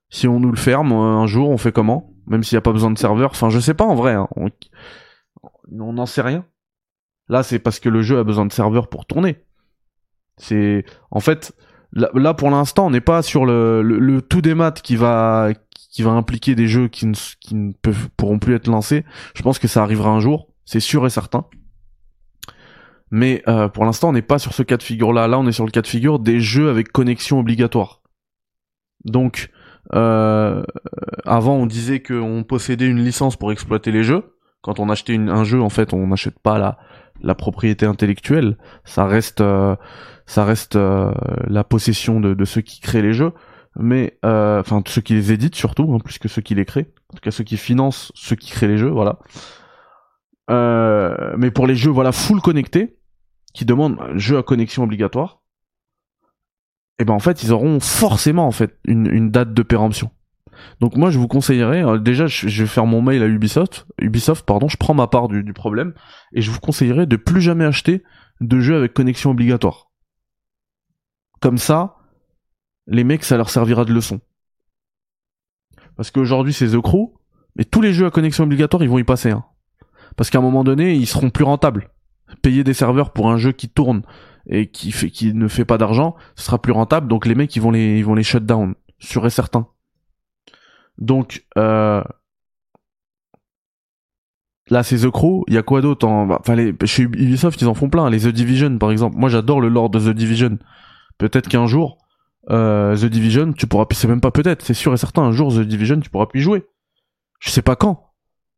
[0.09, 2.14] Si on nous le ferme euh, un jour, on fait comment?
[2.27, 3.31] Même s'il n'y a pas besoin de serveur.
[3.31, 4.13] Enfin, je sais pas en vrai.
[4.13, 4.27] Hein.
[5.71, 6.45] On n'en sait rien.
[7.27, 9.43] Là, c'est parce que le jeu a besoin de serveurs pour tourner.
[10.37, 11.55] C'est en fait
[11.93, 15.49] là, pour l'instant, on n'est pas sur le, le, tout des maths qui va
[15.91, 19.05] qui va impliquer des jeux qui ne, qui ne peuvent, pourront plus être lancés.
[19.33, 21.45] Je pense que ça arrivera un jour, c'est sûr et certain.
[23.11, 25.29] Mais euh, pour l'instant, on n'est pas sur ce cas de figure-là.
[25.29, 28.01] Là, on est sur le cas de figure des jeux avec connexion obligatoire.
[29.05, 29.51] Donc,
[29.93, 30.63] euh,
[31.25, 34.23] avant, on disait qu'on possédait une licence pour exploiter les jeux.
[34.61, 36.57] Quand on achetait un jeu, en fait, on n'achète pas
[37.21, 38.57] la, propriété intellectuelle.
[38.83, 39.75] Ça reste, euh,
[40.25, 43.31] ça reste la possession de, de, ceux qui créent les jeux,
[43.75, 46.91] mais enfin ceux qui les éditent surtout, hein, plus que ceux qui les créent.
[47.13, 49.19] En tout cas, ceux qui financent ceux qui créent les jeux, voilà.
[50.49, 52.97] Euh, mais pour les jeux voilà full connectés,
[53.53, 55.41] qui demandent un jeu à connexion obligatoire,
[56.99, 60.11] et ben en fait ils auront forcément en fait une, date de péremption.
[60.79, 64.45] Donc moi je vous conseillerais, euh, déjà je, vais faire mon mail à Ubisoft, Ubisoft
[64.45, 65.93] pardon, je prends ma part du, du problème,
[66.33, 68.03] et je vous conseillerais de plus jamais acheter
[68.41, 69.91] de jeux avec connexion obligatoire.
[71.41, 71.97] Comme ça,
[72.87, 74.21] les mecs ça leur servira de leçon.
[75.97, 77.13] Parce qu'aujourd'hui c'est The Crew,
[77.55, 79.31] mais tous les jeux à connexion obligatoire ils vont y passer.
[79.31, 79.45] Hein
[80.15, 81.89] parce qu'à un moment donné, ils seront plus rentables.
[82.41, 84.03] Payer des serveurs pour un jeu qui tourne
[84.47, 87.07] et qui ne fait pas d'argent, ce sera plus rentable.
[87.07, 89.67] Donc les mecs ils vont les ils vont les shut down, sûr et certain.
[90.97, 92.03] Donc euh,
[94.69, 95.43] là c'est The Crew.
[95.47, 96.73] Il y a quoi d'autre en enfin les...
[96.85, 98.09] chez Ubisoft ils en font plein.
[98.09, 99.17] Les The Division par exemple.
[99.17, 100.57] Moi j'adore le lore de The Division.
[101.17, 101.97] Peut-être qu'un jour
[102.51, 105.53] euh, The Division tu pourras c'est même pas peut-être c'est sûr et certain un jour
[105.53, 106.65] The Division tu pourras plus jouer.
[107.39, 108.04] Je sais pas quand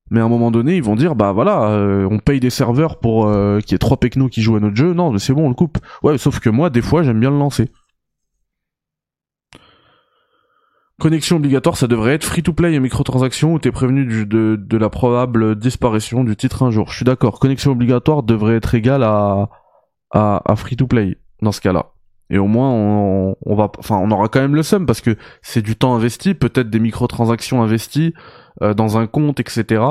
[0.09, 2.99] mais à un moment donné, ils vont dire bah voilà, euh, on paye des serveurs
[2.99, 4.93] pour euh, qu'il y ait trois pecnos qui jouent à notre jeu.
[4.93, 5.77] Non, c'est bon, on le coupe.
[6.03, 7.69] Ouais, sauf que moi, des fois, j'aime bien le lancer.
[10.99, 15.55] Connexion obligatoire, ça devrait être free-to-play et microtransactions où t'es prévenu de, de, la probable
[15.55, 16.89] disparition du titre un jour.
[16.89, 17.39] Je suis d'accord.
[17.39, 19.49] Connexion obligatoire devrait être égale à,
[20.11, 21.17] à, à free-to-play.
[21.43, 21.91] dans ce cas-là.
[22.29, 25.15] Et au moins, on, on va, enfin, on aura quand même le seum parce que
[25.41, 28.13] c'est du temps investi, peut-être des microtransactions investies
[28.63, 29.83] euh, dans un compte, etc.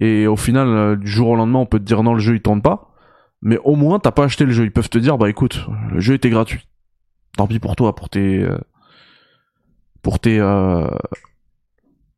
[0.00, 2.36] Et au final, euh, du jour au lendemain, on peut te dire non, le jeu
[2.36, 2.94] il tourne pas.
[3.42, 4.64] Mais au moins, t'as pas acheté le jeu.
[4.64, 6.66] Ils peuvent te dire, bah écoute, le jeu était gratuit.
[7.36, 8.58] Tant pis pour toi, pour tes, euh,
[10.02, 10.40] pour tes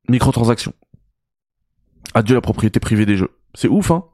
[0.09, 0.73] microtransactions.
[2.15, 3.31] Adieu la propriété privée des jeux.
[3.55, 4.05] C'est ouf, hein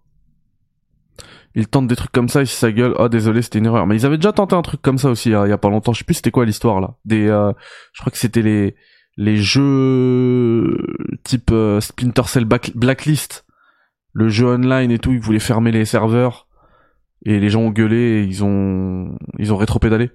[1.58, 2.94] ils tentent des trucs comme ça, ils sa gueule.
[2.98, 3.86] Oh désolé, c'était une erreur.
[3.86, 5.94] Mais ils avaient déjà tenté un truc comme ça aussi il y a pas longtemps.
[5.94, 6.96] Je sais plus c'était quoi l'histoire là.
[7.06, 8.76] Des, je crois que c'était les
[9.16, 10.76] les jeux
[11.24, 13.46] type euh, Splinter Cell Blacklist,
[14.12, 15.12] le jeu online et tout.
[15.12, 16.46] Ils voulaient fermer les serveurs
[17.24, 20.10] et les gens ont gueulé et ils ont ils ont rétro-pédalé.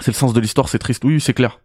[0.00, 1.04] C'est le sens de l'histoire, c'est triste.
[1.04, 1.60] Oui, c'est clair.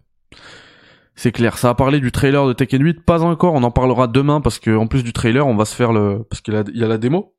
[1.16, 1.58] C'est clair.
[1.58, 3.54] Ça a parlé du trailer de Tekken 8, pas encore.
[3.54, 6.24] On en parlera demain parce que en plus du trailer, on va se faire le
[6.30, 7.36] parce qu'il y a la démo.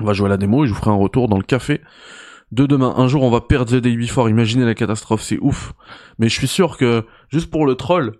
[0.00, 1.80] On va jouer à la démo et je vous ferai un retour dans le café
[2.54, 2.94] de demain.
[2.96, 4.28] Un jour, on va perdre The Day Before.
[4.28, 5.72] Imaginez la catastrophe, c'est ouf.
[6.18, 8.12] Mais je suis sûr que, juste pour le troll,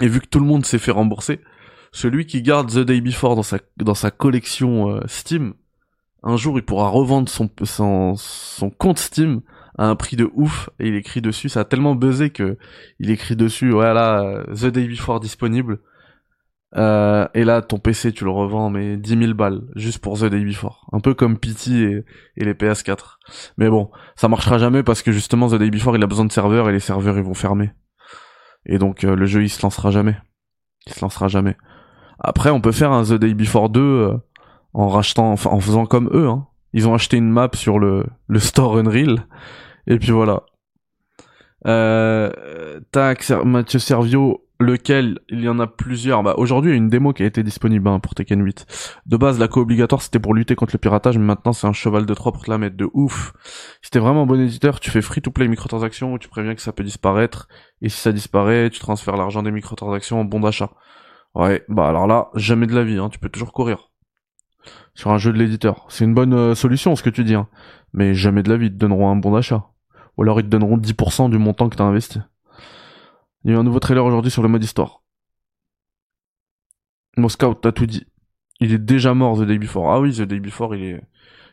[0.00, 1.40] et vu que tout le monde s'est fait rembourser,
[1.92, 5.54] celui qui garde The Day Before dans sa, dans sa collection euh, Steam,
[6.22, 9.42] un jour, il pourra revendre son, son, son compte Steam
[9.76, 12.56] à un prix de ouf et il écrit dessus, ça a tellement buzzé que
[13.00, 15.80] il écrit dessus, voilà, The Day Before disponible.
[16.76, 20.24] Euh, et là, ton PC, tu le revends, mais 10 000 balles, juste pour The
[20.24, 20.88] Day Before.
[20.92, 22.04] Un peu comme Pity et,
[22.36, 23.18] les PS4.
[23.58, 26.32] Mais bon, ça marchera jamais parce que justement, The Day Before, il a besoin de
[26.32, 27.70] serveurs et les serveurs, ils vont fermer.
[28.66, 30.16] Et donc, euh, le jeu, il se lancera jamais.
[30.86, 31.56] Il se lancera jamais.
[32.18, 34.16] Après, on peut faire un The Day Before 2 euh,
[34.72, 36.46] en rachetant, enfin, en faisant comme eux, hein.
[36.76, 39.28] Ils ont acheté une map sur le, le store Unreal.
[39.86, 40.42] Et puis voilà.
[41.66, 46.22] Euh, tac, Mathieu Servio, lequel il y en a plusieurs.
[46.22, 48.66] Bah, aujourd'hui, il y a une démo qui a été disponible hein, pour Tekken 8.
[49.06, 51.72] De base, la co obligatoire, c'était pour lutter contre le piratage, mais maintenant, c'est un
[51.72, 53.32] cheval de trois pour te la mettre de ouf.
[53.82, 56.72] Si t'es vraiment un bon éditeur, tu fais free-to-play microtransactions où tu préviens que ça
[56.72, 57.48] peut disparaître.
[57.82, 60.70] Et si ça disparaît, tu transfères l'argent des microtransactions en bon d'achat.
[61.34, 63.90] Ouais, bah alors là, jamais de la vie, hein, tu peux toujours courir.
[64.94, 65.84] Sur un jeu de l'éditeur.
[65.88, 67.48] C'est une bonne euh, solution, ce que tu dis, hein.
[67.92, 69.66] Mais jamais de la vie, ils te donneront un bon d'achat.
[70.16, 72.20] Ou alors ils te donneront 10% du montant que t'as investi.
[73.44, 75.02] Il y a eu un nouveau trailer aujourd'hui sur le mode histoire.
[77.16, 78.06] Moscow, t'as tout dit.
[78.60, 79.92] Il est déjà mort The Day Before.
[79.92, 81.02] Ah oui, The Day Before, il est,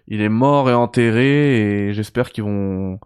[0.07, 2.99] il est mort et enterré et j'espère qu'ils vont,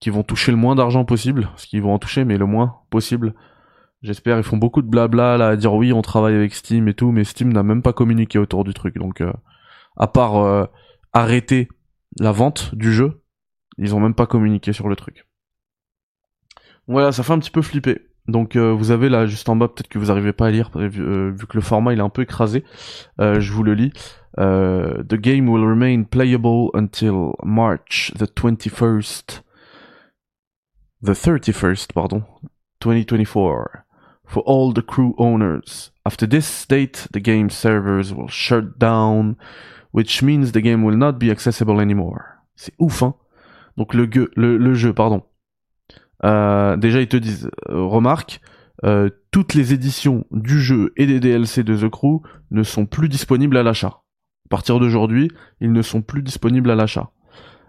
[0.00, 1.42] qu'ils vont toucher le moins d'argent possible.
[1.48, 3.34] Parce qu'ils vont en toucher, mais le moins possible.
[4.02, 6.94] J'espère, ils font beaucoup de blabla là, à dire oui, on travaille avec Steam et
[6.94, 8.96] tout, mais Steam n'a même pas communiqué autour du truc.
[8.96, 9.32] Donc, euh,
[9.96, 10.64] à part euh,
[11.12, 11.68] arrêter
[12.18, 13.22] la vente du jeu,
[13.78, 15.26] ils ont même pas communiqué sur le truc.
[16.88, 18.11] Voilà, ça fait un petit peu flipper.
[18.28, 20.70] Donc euh, vous avez là juste en bas, peut-être que vous n'arrivez pas à lire
[20.76, 22.64] euh, vu, que le format il est un peu écrasé.
[23.20, 23.92] Euh, je vous le lis.
[24.36, 29.42] the game will remain playable until March the 21st,
[31.02, 32.22] the 31st, pardon,
[32.80, 33.84] 2024,
[34.24, 35.90] for all the crew owners.
[36.06, 39.36] After this date, the game servers will shut down,
[39.90, 42.22] which means the game will not be accessible anymore.
[42.54, 43.14] C'est ouf, hein.
[43.76, 45.22] Donc le jeu, pardon
[46.24, 48.40] euh, déjà, ils te disent, euh, remarque,
[48.84, 53.08] euh, toutes les éditions du jeu et des DLC de The Crew ne sont plus
[53.08, 54.02] disponibles à l'achat.
[54.46, 57.10] À partir d'aujourd'hui, ils ne sont plus disponibles à l'achat.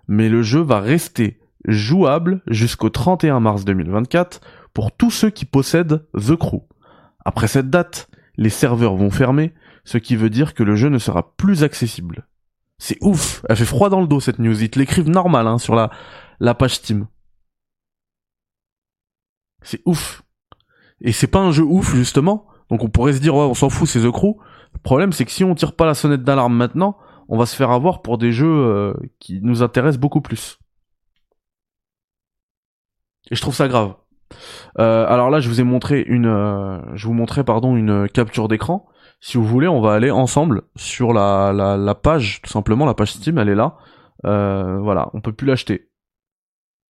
[0.08, 4.42] Mais le jeu va rester jouable jusqu'au 31 mars 2024
[4.74, 6.64] pour tous ceux qui possèdent The Crew.
[7.24, 9.54] Après cette date, les serveurs vont fermer,
[9.86, 12.28] ce qui veut dire que le jeu ne sera plus accessible.
[12.80, 15.58] C'est ouf, elle fait froid dans le dos cette news, ils te l'écrivent normal hein,
[15.58, 15.90] sur la,
[16.40, 17.08] la page Steam.
[19.64, 20.24] C'est ouf.
[21.02, 22.48] Et c'est pas un jeu ouf, justement.
[22.70, 24.36] Donc on pourrait se dire, ouais, on s'en fout, c'est The Crew.
[24.74, 26.98] Le problème, c'est que si on tire pas la sonnette d'alarme maintenant,
[27.30, 30.60] on va se faire avoir pour des jeux euh, qui nous intéressent beaucoup plus.
[33.32, 33.96] Et je trouve ça grave.
[34.80, 38.48] Euh, alors là, je vous ai montré une, euh, je vous montrais pardon une capture
[38.48, 38.88] d'écran.
[39.22, 43.14] Si vous voulez, on va aller ensemble sur la, la, page, tout simplement la page
[43.14, 43.78] Steam, elle est là.
[44.24, 45.93] voilà, on peut plus l'acheter.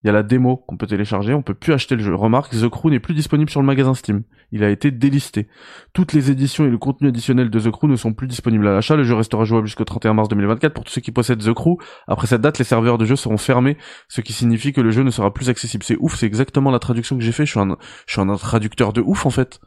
[0.04, 2.14] Il y a la démo qu'on peut télécharger, on peut plus acheter le jeu.
[2.14, 4.24] Remarque, The Crew n'est plus disponible sur le magasin Steam.
[4.52, 5.48] Il a été délisté.
[5.94, 8.74] Toutes les éditions et le contenu additionnel de The Crew ne sont plus disponibles à
[8.74, 8.98] l'achat.
[8.98, 11.78] Le jeu restera jouable jusqu'au 31 mars 2024 pour tous ceux qui possèdent The Crew.
[12.08, 13.78] Après cette date, les serveurs de jeu seront fermés,
[14.10, 15.84] ce qui signifie que le jeu ne sera plus accessible.
[15.86, 17.46] C'est ouf, c'est exactement la traduction que j'ai fait.
[17.46, 19.62] Je suis un, je suis un traducteur de ouf en fait.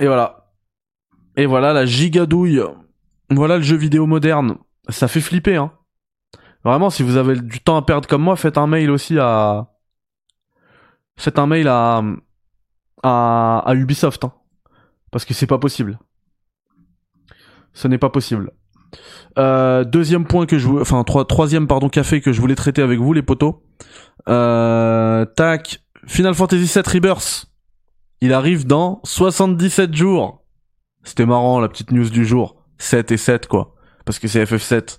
[0.00, 0.46] Et voilà.
[1.36, 2.62] Et voilà la gigadouille.
[3.28, 4.56] Voilà le jeu vidéo moderne.
[4.88, 5.72] Ça fait flipper, hein.
[6.64, 9.68] Vraiment, si vous avez du temps à perdre comme moi, faites un mail aussi à.
[11.16, 12.02] Faites un mail à.
[13.02, 14.24] à, à Ubisoft.
[14.24, 14.32] Hein.
[15.10, 15.98] Parce que c'est pas possible.
[17.72, 18.52] Ce n'est pas possible.
[19.38, 22.82] Euh, deuxième point que je voulais, enfin trois, troisième pardon café que je voulais traiter
[22.82, 23.56] avec vous les potos.
[24.28, 27.46] Euh, tac, Final Fantasy VII Rebirth.
[28.20, 30.44] Il arrive dans 77 jours.
[31.04, 32.56] C'était marrant la petite news du jour.
[32.78, 33.74] 7 et 7 quoi.
[34.04, 34.98] Parce que c'est FF7.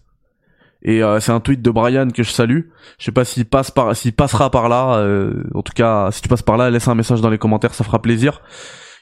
[0.84, 2.70] Et euh, c'est un tweet de Brian que je salue.
[2.98, 4.98] Je sais pas s'il passe par, s'il passera par là.
[4.98, 7.74] Euh, en tout cas, si tu passes par là, laisse un message dans les commentaires,
[7.74, 8.42] ça fera plaisir.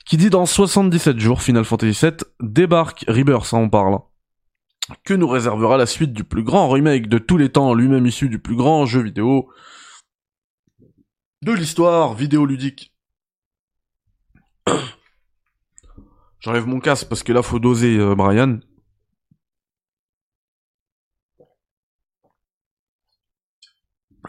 [0.05, 3.99] Qui dit dans 77 jours, Final Fantasy VII débarque Rebirth, ça on parle.
[5.03, 8.27] Que nous réservera la suite du plus grand remake de tous les temps, lui-même issu
[8.27, 9.49] du plus grand jeu vidéo
[11.41, 12.93] de l'histoire vidéoludique.
[16.39, 18.59] J'enlève mon casque parce que là faut doser euh, Brian.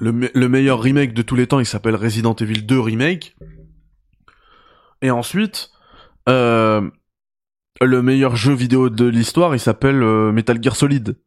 [0.01, 3.37] Le, le, meilleur remake de tous les temps, il s'appelle Resident Evil 2 Remake.
[5.03, 5.71] Et ensuite,
[6.29, 6.89] euh,
[7.81, 11.19] le meilleur jeu vidéo de l'histoire, il s'appelle euh, Metal Gear Solid.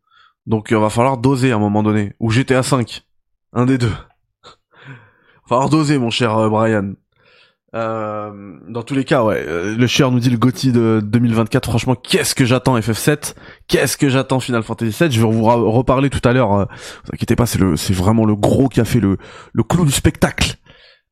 [0.45, 2.13] Donc il va falloir doser à un moment donné.
[2.19, 3.03] Ou GTA 5.
[3.53, 3.88] Un des deux.
[4.43, 6.93] va falloir doser, mon cher euh, Brian.
[7.76, 11.69] Euh, dans tous les cas, ouais, euh, le cher nous dit le Gotti de 2024.
[11.69, 13.34] Franchement, qu'est-ce que j'attends FF7
[13.67, 16.53] Qu'est-ce que j'attends Final Fantasy 7 Je vais vous reparler tout à l'heure.
[16.53, 16.65] Euh,
[17.05, 19.17] vous inquiétez pas, c'est le, c'est vraiment le gros café, le,
[19.53, 20.55] le clou du spectacle,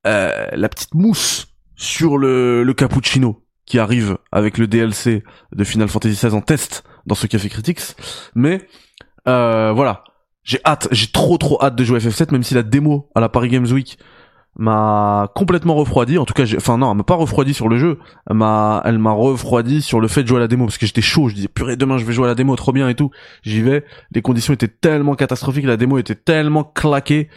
[0.06, 5.24] euh, la petite mousse sur le, le cappuccino qui arrive avec le DLC
[5.56, 7.82] de Final Fantasy 16 en test dans ce café critics.
[8.36, 8.68] Mais
[9.26, 10.04] voilà,
[10.44, 13.30] j'ai hâte, j'ai trop trop hâte de jouer FF7, même si la démo à la
[13.30, 13.98] Paris Games Week
[14.58, 16.18] m'a complètement refroidi.
[16.18, 18.00] En tout cas, enfin non, elle m'a pas refroidi sur le jeu.
[18.30, 20.86] Elle m'a, elle m'a refroidi sur le fait de jouer à la démo parce que
[20.86, 21.30] j'étais chaud.
[21.30, 23.12] Je disais purée, demain je vais jouer à la démo, trop bien et tout.
[23.44, 23.86] J'y vais.
[24.12, 27.30] Les conditions étaient tellement catastrophiques, la démo était tellement claquée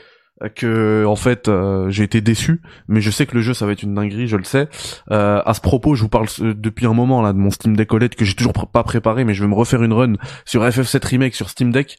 [0.56, 2.60] que en fait euh, j'ai été déçu.
[2.88, 4.68] Mais je sais que le jeu ça va être une dinguerie, je le sais.
[5.10, 7.76] Euh, à ce propos, je vous parle euh, depuis un moment là de mon Steam
[7.76, 10.62] Deck OLED que j'ai toujours pas préparé, mais je vais me refaire une run sur
[10.64, 11.96] FF7 Remake sur Steam Deck.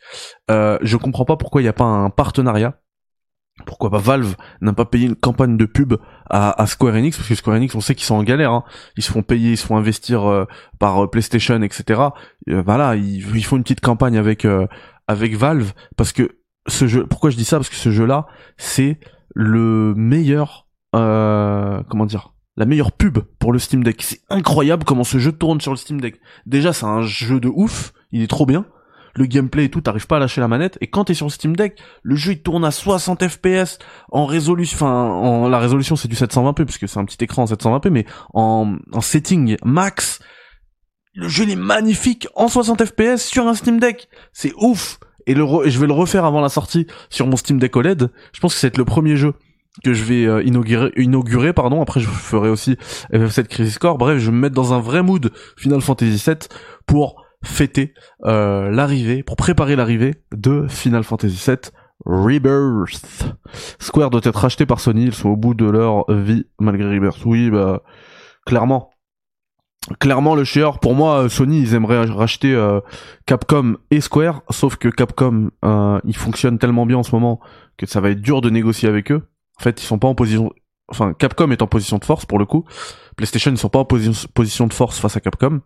[0.52, 2.76] Euh, je comprends pas pourquoi il n'y a pas un partenariat
[3.66, 5.96] pourquoi pas Valve n'a pas payé une campagne de pub
[6.30, 8.64] à, Square Enix parce que Square Enix on sait qu'ils sont en galère hein.
[8.98, 10.46] ils se font payer ils se font investir euh,
[10.78, 12.02] par euh, PlayStation etc
[12.50, 14.46] euh, voilà ils, font une petite campagne avec
[15.08, 17.58] avec Valve parce que ce jeu pourquoi je dis ça?
[17.58, 18.28] Parce que ce jeu là
[18.58, 19.00] c'est
[19.34, 24.02] le meilleur comment dire la meilleure pub pour le Steam Deck.
[24.02, 26.22] C'est incroyable comment ce jeu tourne sur le Steam Deck.
[26.46, 27.92] Déjà c'est un jeu de ouf.
[28.12, 28.66] Il est trop bien
[29.16, 30.78] le gameplay et tout, t'arrives pas à lâcher la manette.
[30.82, 33.80] Et quand t'es sur Steam Deck, le jeu il tourne à 60 FPS
[34.12, 37.46] en résolution, enfin, en, la résolution c'est du 720p puisque c'est un petit écran en
[37.46, 40.20] 720p, mais en, setting max,
[41.14, 44.10] le jeu il est magnifique en 60 FPS sur un Steam Deck.
[44.34, 45.00] C'est ouf.
[45.28, 48.12] Et, le je vais le refaire avant la sortie sur mon Steam Deck OLED.
[48.34, 49.34] Je pense que c'est le premier jeu
[49.84, 52.78] que je vais euh, inaugurer, inaugurer pardon après je ferai aussi
[53.12, 56.48] FF7 Crisis Core bref je vais me mettre dans un vrai mood Final Fantasy 7
[56.86, 57.94] pour fêter
[58.26, 61.58] euh, l'arrivée, pour préparer l'arrivée de Final Fantasy VII
[62.06, 63.36] Rebirth.
[63.80, 67.24] Square doit être racheté par Sony, ils sont au bout de leur vie malgré Rebirth.
[67.26, 67.82] Oui, bah
[68.46, 68.92] clairement.
[70.00, 72.80] Clairement le chieur, pour moi Sony ils aimeraient racheter euh,
[73.28, 77.40] Capcom et Square, sauf que Capcom euh, ils fonctionnent tellement bien en ce moment
[77.78, 79.28] que ça va être dur de négocier avec eux.
[79.60, 80.52] En fait ils sont pas en position,
[80.88, 82.66] enfin Capcom est en position de force pour le coup.
[83.16, 85.62] PlayStation ils sont pas en position de force face à Capcom.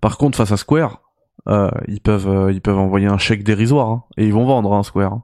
[0.00, 1.02] Par contre face à Square,
[1.48, 4.72] euh, ils peuvent euh, ils peuvent envoyer un chèque dérisoire hein, et ils vont vendre
[4.74, 5.22] un hein, Square hein.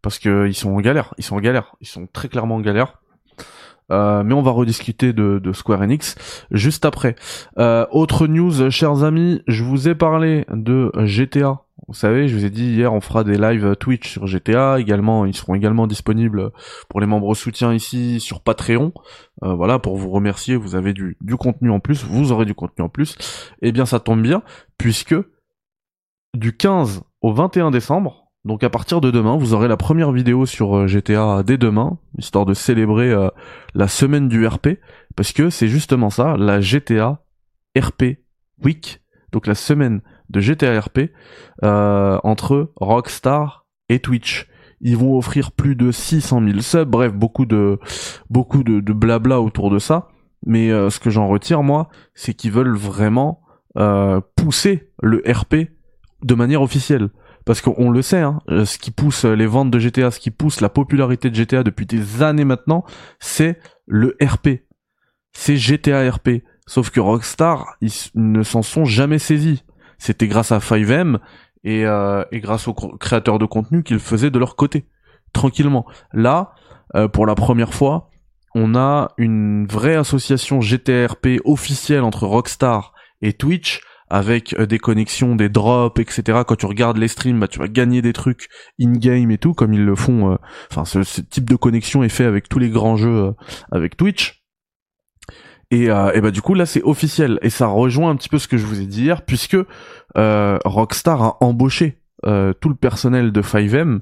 [0.00, 2.60] parce que ils sont en galère, ils sont en galère, ils sont très clairement en
[2.60, 3.00] galère.
[3.92, 6.14] Euh, mais on va rediscuter de, de Square Enix
[6.50, 7.16] juste après.
[7.58, 11.60] autre news, chers amis, je vous ai parlé de GTA.
[11.86, 14.80] Vous savez, je vous ai dit hier, on fera des lives Twitch sur GTA.
[14.80, 16.50] Également, ils seront également disponibles
[16.88, 18.94] pour les membres soutiens ici sur Patreon.
[19.42, 22.86] voilà, pour vous remercier, vous avez du, du contenu en plus, vous aurez du contenu
[22.86, 23.18] en plus.
[23.60, 24.42] Eh bien, ça tombe bien,
[24.78, 25.14] puisque
[26.34, 28.24] du 15 au 21 décembre.
[28.44, 31.98] Donc à partir de demain, vous aurez la première vidéo sur euh, GTA dès demain,
[32.18, 33.28] histoire de célébrer euh,
[33.74, 34.80] la semaine du RP,
[35.16, 37.22] parce que c'est justement ça, la GTA
[37.78, 38.18] RP
[38.62, 39.00] Week,
[39.32, 41.10] donc la semaine de GTA RP
[41.62, 44.46] euh, entre Rockstar et Twitch.
[44.82, 47.78] Ils vont offrir plus de 600 000 subs, bref, beaucoup de
[48.28, 50.08] beaucoup de, blabla autour de ça.
[50.44, 53.40] Mais ce que j'en retire moi, c'est qu'ils veulent vraiment
[54.36, 55.70] pousser le RP
[56.24, 57.10] de manière officielle.
[57.44, 60.30] Parce qu'on le sait, hein, euh, ce qui pousse les ventes de GTA, ce qui
[60.30, 62.84] pousse la popularité de GTA depuis des années maintenant,
[63.20, 64.64] c'est le RP.
[65.32, 66.42] C'est GTA RP.
[66.66, 69.62] Sauf que Rockstar, ils ne s'en sont jamais saisis.
[69.98, 71.18] C'était grâce à 5M
[71.62, 74.86] et, euh, et grâce aux créateurs de contenu qu'ils faisaient de leur côté.
[75.34, 75.84] Tranquillement.
[76.14, 76.54] Là,
[76.94, 78.10] euh, pour la première fois,
[78.54, 84.78] on a une vraie association GTA RP officielle entre Rockstar et Twitch avec euh, des
[84.78, 86.40] connexions, des drops, etc.
[86.46, 88.48] Quand tu regardes les streams, bah, tu vas gagner des trucs
[88.80, 90.32] in-game et tout, comme ils le font.
[90.32, 90.36] euh,
[90.70, 93.32] Enfin, ce, ce type de connexion est fait avec tous les grands jeux euh,
[93.72, 94.42] avec Twitch.
[95.70, 98.38] Et, euh, et bah du coup là c'est officiel et ça rejoint un petit peu
[98.38, 99.56] ce que je vous ai dit hier puisque
[100.16, 104.00] euh, Rockstar a embauché euh, tout le personnel de 5M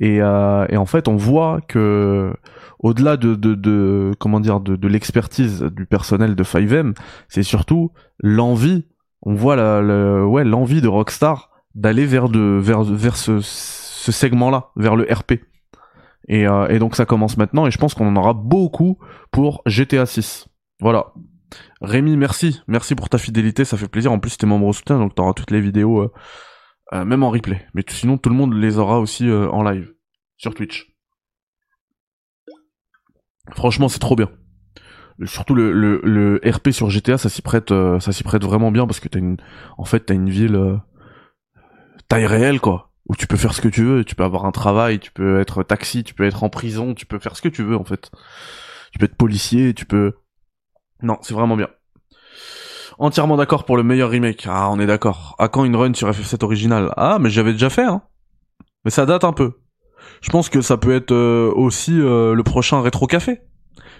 [0.00, 2.32] et, et en fait on voit que
[2.78, 6.94] au-delà de, de, de comment dire de, de l'expertise du personnel de 5M
[7.28, 7.90] c'est surtout
[8.20, 8.86] l'envie
[9.22, 12.28] on voit l'envie de Rockstar d'aller vers
[13.16, 15.32] ce, segment là vers le RP
[16.28, 18.98] et, euh, et donc ça commence maintenant et je pense qu'on en aura beaucoup
[19.30, 20.48] pour GTA 6
[20.80, 21.12] voilà
[21.80, 22.60] Rémi, merci.
[22.68, 24.12] Merci pour ta fidélité, ça fait plaisir.
[24.12, 26.12] En plus, t'es membre au soutien, donc t'auras toutes les vidéos, euh,
[26.92, 27.66] euh, même en replay.
[27.74, 29.92] Mais sinon, tout le monde les aura aussi en live,
[30.36, 30.94] sur Twitch.
[33.52, 34.28] Franchement, c'est trop bien.
[35.24, 38.70] Surtout le, le, le RP sur GTA, ça s'y prête, euh, ça s'y prête vraiment
[38.70, 39.36] bien parce que t'as une,
[39.76, 40.76] en fait, t'as une ville euh,
[42.08, 44.04] taille réelle, quoi, où tu peux faire ce que tu veux.
[44.04, 47.06] Tu peux avoir un travail, tu peux être taxi, tu peux être en prison, tu
[47.06, 48.10] peux faire ce que tu veux, en fait.
[48.92, 50.14] Tu peux être policier, tu peux
[51.02, 51.68] non, c'est vraiment bien.
[52.98, 54.46] Entièrement d'accord pour le meilleur remake.
[54.48, 55.34] Ah, on est d'accord.
[55.38, 58.02] À quand une run sur FF7 original Ah, mais j'avais déjà fait, hein.
[58.84, 59.52] Mais ça date un peu.
[60.20, 63.40] Je pense que ça peut être euh, aussi le prochain rétro café.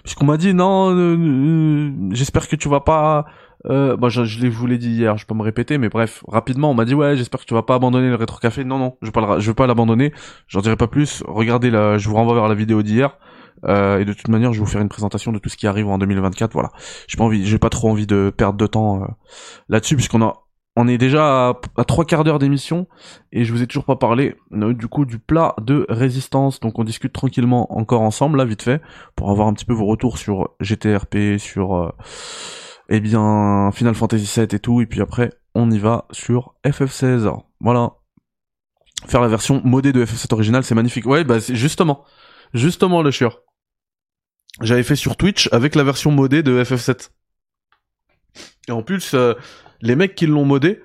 [0.03, 3.25] Puisqu'on m'a dit non, euh, euh, j'espère que tu vas pas.
[3.69, 6.71] Euh, bah, je, je vous l'ai dit hier, je peux me répéter, mais bref, rapidement,
[6.71, 8.63] on m'a dit ouais, j'espère que tu vas pas abandonner le rétro café.
[8.63, 10.13] Non, non, je vais pas, le je pas l'abandonner.
[10.47, 11.23] J'en dirai pas plus.
[11.27, 13.17] Regardez la, je vous renvoie vers la vidéo d'hier.
[13.65, 15.67] Euh, et de toute manière, je vais vous faire une présentation de tout ce qui
[15.67, 16.53] arrive en 2024.
[16.53, 16.71] Voilà.
[17.07, 19.07] J'ai pas envie, j'ai pas trop envie de perdre de temps euh,
[19.69, 20.45] là-dessus puisqu'on a,
[20.75, 22.87] on est déjà à, trois quarts d'heure d'émission
[23.31, 26.59] et je vous ai toujours pas parlé euh, du coup du plat de résistance.
[26.61, 28.81] Donc on discute tranquillement encore ensemble là vite fait
[29.15, 31.91] pour avoir un petit peu vos retours sur GTRP, sur euh,
[32.89, 34.81] eh bien Final Fantasy VII et tout.
[34.81, 37.29] Et puis après on y va sur FF16.
[37.59, 37.91] Voilà.
[39.07, 41.05] Faire la version modée de FF7 original, c'est magnifique.
[41.05, 42.05] Ouais, bah c'est justement,
[42.53, 43.41] justement le chieur.
[44.61, 47.09] J'avais fait sur Twitch avec la version modée de FF7.
[48.67, 49.33] Et en plus, euh,
[49.81, 50.81] les mecs qui l'ont modé,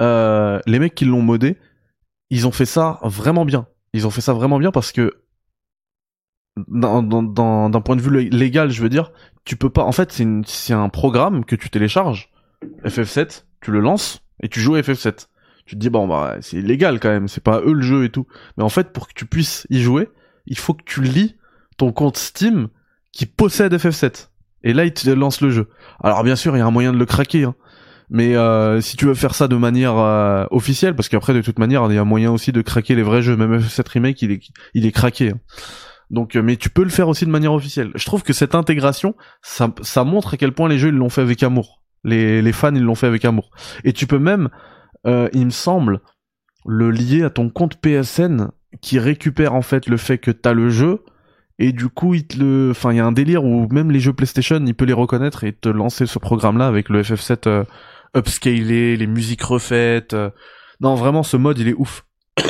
[0.00, 1.56] euh, les mecs qui l'ont modé,
[2.30, 3.66] ils ont fait ça vraiment bien.
[3.92, 5.12] Ils ont fait ça vraiment bien parce que
[6.68, 9.12] d'un point de vue lé- légal, je veux dire,
[9.44, 9.82] tu peux pas.
[9.84, 10.12] En fait,
[10.46, 12.30] c'est un programme que tu télécharges,
[12.84, 15.28] FF7, tu le lances et tu joues à FF7.
[15.66, 18.10] Tu te dis bon bah c'est illégal quand même, c'est pas eux le jeu et
[18.10, 18.26] tout.
[18.56, 20.10] Mais en fait, pour que tu puisses y jouer,
[20.46, 21.36] il faut que tu lis
[21.78, 22.68] ton compte Steam
[23.12, 24.28] qui possède FF7.
[24.62, 25.68] Et là, il te lance le jeu.
[26.02, 27.44] Alors bien sûr, il y a un moyen de le craquer.
[27.44, 27.54] Hein.
[28.10, 31.58] Mais euh, si tu veux faire ça de manière euh, officielle, parce qu'après de toute
[31.58, 33.36] manière, il y a moyen aussi de craquer les vrais jeux.
[33.36, 34.40] Même F7 remake, il est,
[34.74, 35.30] il est craqué.
[35.30, 35.38] hein.
[36.10, 37.90] Donc, euh, mais tu peux le faire aussi de manière officielle.
[37.94, 41.08] Je trouve que cette intégration, ça, ça montre à quel point les jeux ils l'ont
[41.08, 41.82] fait avec amour.
[42.04, 43.50] Les, les fans ils l'ont fait avec amour.
[43.84, 44.50] Et tu peux même,
[45.06, 46.00] euh, il me semble,
[46.66, 48.50] le lier à ton compte PSN
[48.80, 51.02] qui récupère en fait le fait que t'as le jeu
[51.58, 54.00] et du coup il te le enfin il y a un délire où même les
[54.00, 57.46] jeux PlayStation il peut les reconnaître et te lancer ce programme là avec le FF7
[57.46, 57.64] euh,
[58.16, 60.30] upscalé les musiques refaites euh.
[60.80, 62.06] non vraiment ce mode il est ouf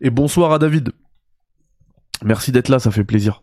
[0.00, 0.92] et bonsoir à David
[2.24, 3.42] merci d'être là ça fait plaisir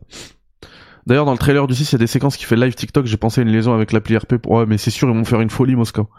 [1.06, 3.06] D'ailleurs, dans le trailer du 6, il y a des séquences qui fait live TikTok.
[3.06, 4.36] J'ai pensé à une liaison avec l'appli RP.
[4.38, 4.54] Pour...
[4.54, 6.10] Ouais, mais c'est sûr, ils vont faire une folie, Moscow.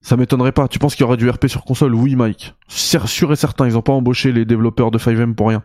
[0.00, 0.68] Ça m'étonnerait pas.
[0.68, 1.94] Tu penses qu'il y aura du RP sur console?
[1.94, 2.54] Oui, Mike.
[2.68, 5.64] Sûr sûr et certain, ils ont pas embauché les développeurs de 5M pour rien.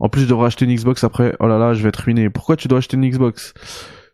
[0.00, 1.36] En plus, je devrais acheter une Xbox après.
[1.38, 2.28] Oh là là, je vais être ruiné.
[2.28, 3.54] Pourquoi tu dois acheter une Xbox?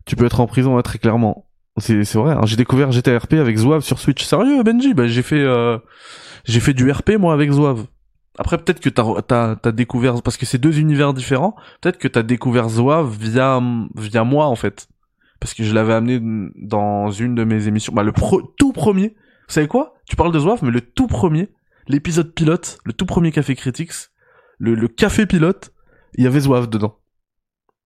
[0.05, 1.48] Tu peux être en prison, ouais, très clairement.
[1.81, 2.33] C'est c'est vrai.
[2.35, 2.41] hein.
[2.45, 4.23] J'ai découvert GTRP avec Zouave sur Switch.
[4.25, 4.95] Sérieux, Benji?
[4.95, 5.79] Bah, j'ai fait euh,
[6.45, 7.87] j'ai fait du RP moi avec Zouave.
[8.39, 11.57] Après, peut-être que t'as t'as t'as découvert parce que c'est deux univers différents.
[11.81, 13.61] Peut-être que t'as découvert Zouave via
[13.97, 14.89] via moi en fait,
[15.41, 16.21] parce que je l'avais amené
[16.57, 17.93] dans une de mes émissions.
[17.93, 19.09] Bah, le pro- tout premier.
[19.49, 19.95] Vous savez quoi?
[20.07, 21.49] Tu parles de Zouave, mais le tout premier,
[21.89, 23.93] l'épisode pilote, le tout premier Café Critics,
[24.59, 25.73] le, le café pilote,
[26.15, 26.97] il y avait Zouave dedans.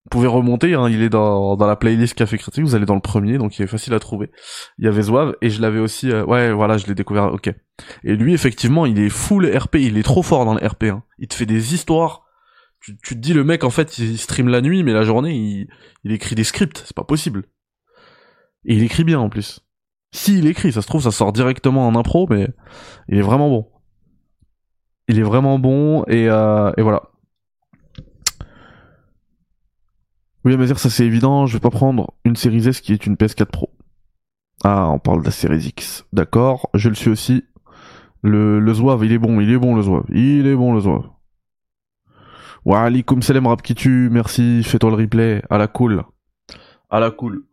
[0.04, 2.96] Vous pouvez remonter, hein, il est dans, dans la playlist Café Critique, vous allez dans
[2.96, 4.32] le premier, donc il est facile à trouver.
[4.78, 6.10] Il y avait Zouave, et je l'avais aussi...
[6.10, 7.54] euh, ouais, voilà, je l'ai découvert, ok.
[8.02, 10.84] Et lui, effectivement, il est full RP, il est trop fort dans le RP.
[10.84, 11.04] Hein.
[11.18, 12.24] Il te fait des histoires.
[12.80, 15.34] Tu, tu te dis, le mec, en fait, il stream la nuit, mais la journée,
[15.34, 15.68] il,
[16.02, 17.44] il écrit des scripts, c'est pas possible.
[18.64, 19.60] Et il écrit bien, en plus.
[20.10, 22.48] Si il écrit, ça se trouve, ça sort directement en impro, mais
[23.08, 23.68] il est vraiment bon.
[25.06, 27.11] Il est vraiment bon, et, euh, et voilà.
[30.44, 33.14] Oui, mais ça c'est évident, je vais pas prendre une série S qui est une
[33.14, 33.70] PS4 Pro.
[34.64, 36.04] Ah, on parle de la série X.
[36.12, 37.44] D'accord, je le suis aussi.
[38.22, 40.04] Le, le Zouave, il est bon, il est bon le Zouave.
[40.10, 41.08] Il est bon le Zouave.
[42.64, 45.42] Wa alaikum salam rap qui tue, merci, fais-toi le replay.
[45.50, 46.04] À la cool.
[46.90, 47.44] À la cool.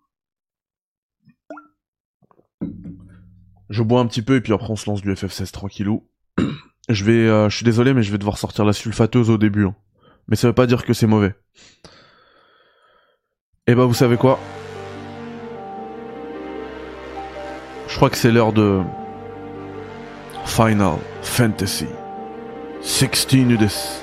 [3.70, 6.08] Je bois un petit peu et puis après on se lance du FF16 tranquillou.
[6.90, 9.66] je vais, euh, je suis désolé, mais je vais devoir sortir la sulfateuse au début.
[9.66, 9.76] hein.
[10.28, 11.36] Mais ça veut pas dire que c'est mauvais.
[13.70, 14.39] Et bah vous savez quoi?
[17.88, 18.80] Je crois que c'est l'heure de
[20.43, 21.86] Final Fantasy
[22.82, 24.01] 16 Udis.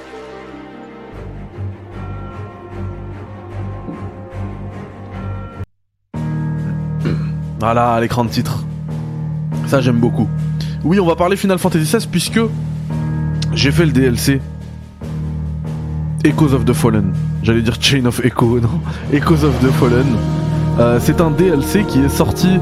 [7.59, 8.65] Voilà, l'écran de titre.
[9.67, 10.29] Ça j'aime beaucoup.
[10.85, 12.41] Oui, on va parler Final Fantasy XVI puisque
[13.53, 14.41] j'ai fait le DLC
[16.23, 17.13] Echoes of the Fallen.
[17.47, 18.81] J'allais dire Chain of Echo, non
[19.13, 20.17] Echoes of the Fallen.
[20.81, 22.59] Euh, c'est un DLC qui est sorti.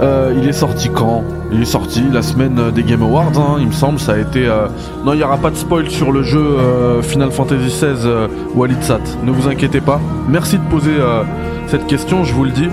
[0.00, 1.22] euh, il est sorti quand?
[1.52, 4.00] Il est sorti la semaine des Game Awards, hein, il me semble.
[4.00, 4.46] Ça a été.
[4.48, 4.66] euh,
[5.04, 8.26] Non, il n'y aura pas de spoil sur le jeu euh, Final Fantasy XVI euh,
[8.54, 8.98] Walid Sat.
[9.24, 10.00] Ne vous inquiétez pas.
[10.26, 11.22] Merci de poser euh,
[11.66, 12.68] cette question, je vous le dis.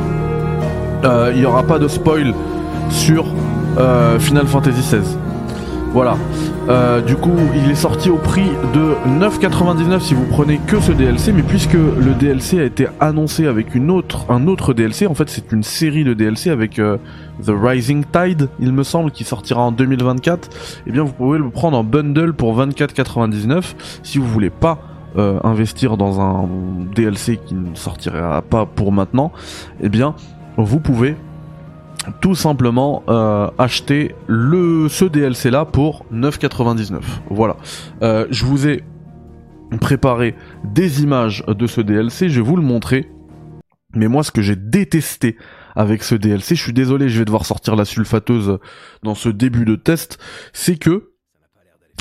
[1.04, 2.34] Euh, il n'y aura pas de spoil
[2.89, 3.26] sur
[3.78, 5.18] euh, Final Fantasy XVI.
[5.93, 6.16] Voilà.
[6.72, 10.93] Euh, du coup, il est sorti au prix de 9,99 si vous prenez que ce
[10.93, 13.89] DLC, mais puisque le DLC a été annoncé avec un
[14.47, 16.95] autre DLC, en fait c'est une série de DLC avec euh,
[17.45, 20.49] The Rising Tide, il me semble, qui sortira en 2024,
[20.88, 24.80] eh bien vous pouvez le prendre en bundle pour 24,99 si vous voulez pas
[25.17, 26.47] euh, investir dans un
[26.95, 29.34] DLC qui ne sortira pas pour maintenant,
[29.82, 30.15] eh bien
[30.55, 31.17] vous pouvez
[32.20, 36.99] tout simplement euh, acheter le ce DLC là pour 9,99.
[37.30, 37.58] Voilà.
[38.02, 38.84] Euh, je vous ai
[39.80, 43.10] préparé des images de ce DLC, je vais vous le montrer.
[43.93, 45.38] Mais moi, ce que j'ai détesté
[45.76, 48.58] avec ce DLC, je suis désolé, je vais devoir sortir la sulfateuse
[49.04, 50.18] dans ce début de test,
[50.54, 51.12] c'est que,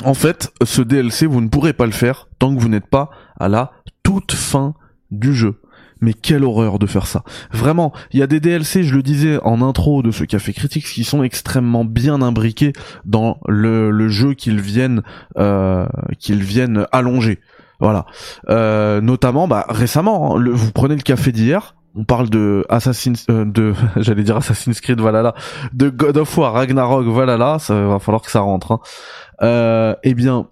[0.03, 3.09] en fait, ce DLC, vous ne pourrez pas le faire tant que vous n'êtes pas
[3.39, 3.71] à la
[4.03, 4.73] toute fin
[5.11, 5.60] du jeu.
[6.01, 7.23] Mais quelle horreur de faire ça.
[7.51, 10.85] Vraiment, il y a des DLC, je le disais en intro de ce Café Critique,
[10.85, 12.73] qui sont extrêmement bien imbriqués
[13.05, 15.03] dans le, jeu qu'ils viennent,
[15.37, 15.85] euh,
[16.19, 17.39] qu'ils viennent allonger.
[17.79, 18.05] Voilà.
[18.49, 23.43] Euh, notamment, bah, récemment, hein, vous prenez le café d'hier, on parle de Assassin's, euh,
[23.43, 25.33] de, j'allais dire Assassin's Creed Valhalla,
[25.73, 28.71] de God of War Ragnarok Valhalla, ça va falloir que ça rentre.
[28.71, 28.79] Hein.
[29.41, 30.47] Euh, eh bien,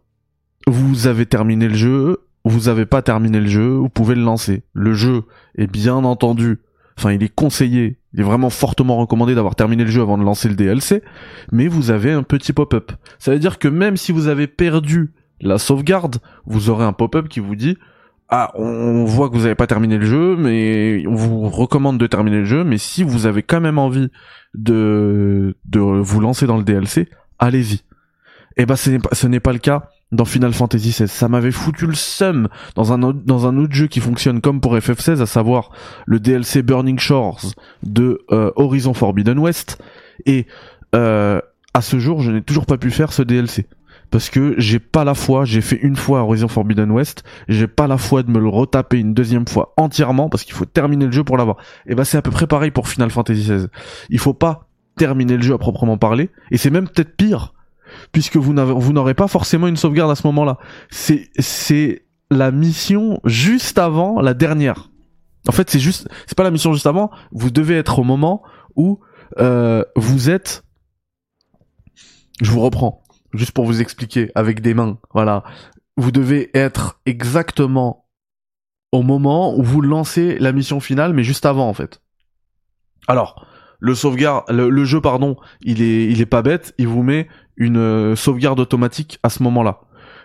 [0.68, 2.18] vous avez terminé le jeu,
[2.50, 4.64] vous avez pas terminé le jeu, vous pouvez le lancer.
[4.74, 5.24] Le jeu
[5.56, 6.60] est bien entendu,
[6.98, 10.24] enfin il est conseillé, il est vraiment fortement recommandé d'avoir terminé le jeu avant de
[10.24, 11.04] lancer le DLC,
[11.52, 12.92] mais vous avez un petit pop-up.
[13.20, 17.30] Ça veut dire que même si vous avez perdu la sauvegarde, vous aurez un pop-up
[17.30, 17.78] qui vous dit
[18.32, 22.06] ah, on voit que vous n'avez pas terminé le jeu, mais on vous recommande de
[22.06, 24.10] terminer le jeu, mais si vous avez quand même envie
[24.54, 27.82] de, de vous lancer dans le DLC, allez-y.
[28.56, 31.08] Et ben ce n'est pas, ce n'est pas le cas dans Final Fantasy XVI.
[31.08, 34.60] Ça m'avait foutu le seum dans un, autre- dans un autre jeu qui fonctionne comme
[34.62, 35.70] pour FF16, à savoir
[36.06, 37.42] le DLC Burning Shores
[37.84, 39.82] de euh, Horizon Forbidden West.
[40.26, 40.48] Et
[40.96, 41.40] euh,
[41.74, 43.68] à ce jour, je n'ai toujours pas pu faire ce DLC.
[44.12, 47.86] Parce que j'ai pas la foi, j'ai fait une fois Horizon Forbidden West, j'ai pas
[47.86, 51.12] la foi de me le retaper une deuxième fois entièrement parce qu'il faut terminer le
[51.12, 51.58] jeu pour l'avoir.
[51.86, 53.68] Et bah c'est à peu près pareil pour Final Fantasy XVI.
[54.10, 57.54] Il faut pas terminer le jeu à proprement parler, et c'est même peut-être pire,
[58.12, 60.58] puisque vous n'aurez pas forcément une sauvegarde à ce moment-là.
[60.90, 64.90] C'est, c'est la mission juste avant la dernière.
[65.48, 67.10] En fait, c'est juste, c'est pas la mission juste avant.
[67.32, 68.44] Vous devez être au moment
[68.76, 69.00] où
[69.40, 70.64] euh, vous êtes.
[72.42, 74.98] Je vous reprends, juste pour vous expliquer avec des mains.
[75.14, 75.44] Voilà,
[75.98, 78.06] vous devez être exactement
[78.92, 82.02] au moment où vous lancez la mission finale, mais juste avant en fait.
[83.08, 83.46] Alors,
[83.80, 86.74] le sauvegarde, le, le jeu pardon, il est, il est pas bête.
[86.78, 87.28] Il vous met
[87.60, 89.82] une euh, sauvegarde automatique à ce moment-là.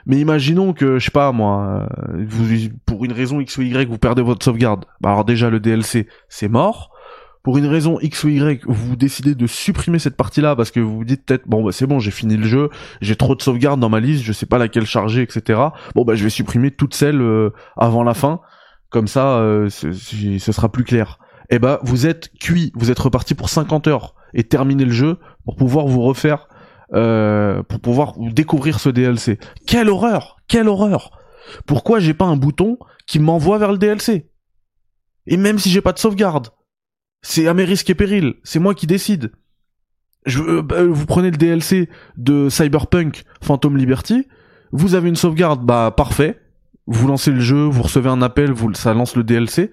[0.06, 3.88] Mais imaginons que, je sais pas moi, euh, vous, pour une raison X ou Y,
[3.88, 4.84] vous perdez votre sauvegarde.
[5.00, 6.90] Bah alors déjà le DLC, c'est mort.
[7.42, 10.96] Pour une raison X ou Y, vous décidez de supprimer cette partie-là parce que vous
[10.96, 12.70] vous dites peut-être, bon bah c'est bon, j'ai fini le jeu,
[13.02, 15.60] j'ai trop de sauvegardes dans ma liste, je sais pas laquelle charger, etc.
[15.94, 18.40] Bon bah je vais supprimer toutes celles euh, avant la fin,
[18.88, 21.18] comme ça ce sera plus clair.
[21.50, 25.18] Et bah vous êtes cuit, vous êtes reparti pour 50 heures et terminer le jeu
[25.44, 26.48] pour pouvoir vous refaire
[26.92, 29.38] euh, pour pouvoir découvrir ce DLC.
[29.66, 31.18] Quelle horreur Quelle horreur
[31.66, 34.30] Pourquoi j'ai pas un bouton qui m'envoie vers le DLC
[35.26, 36.48] Et même si j'ai pas de sauvegarde,
[37.22, 39.32] c'est à mes risques et périls, c'est moi qui décide.
[40.36, 44.26] Euh, bah, vous prenez le DLC de Cyberpunk Phantom Liberty,
[44.72, 46.40] vous avez une sauvegarde, bah parfait.
[46.86, 49.70] Vous lancez le jeu, vous recevez un appel, ça lance le DLC.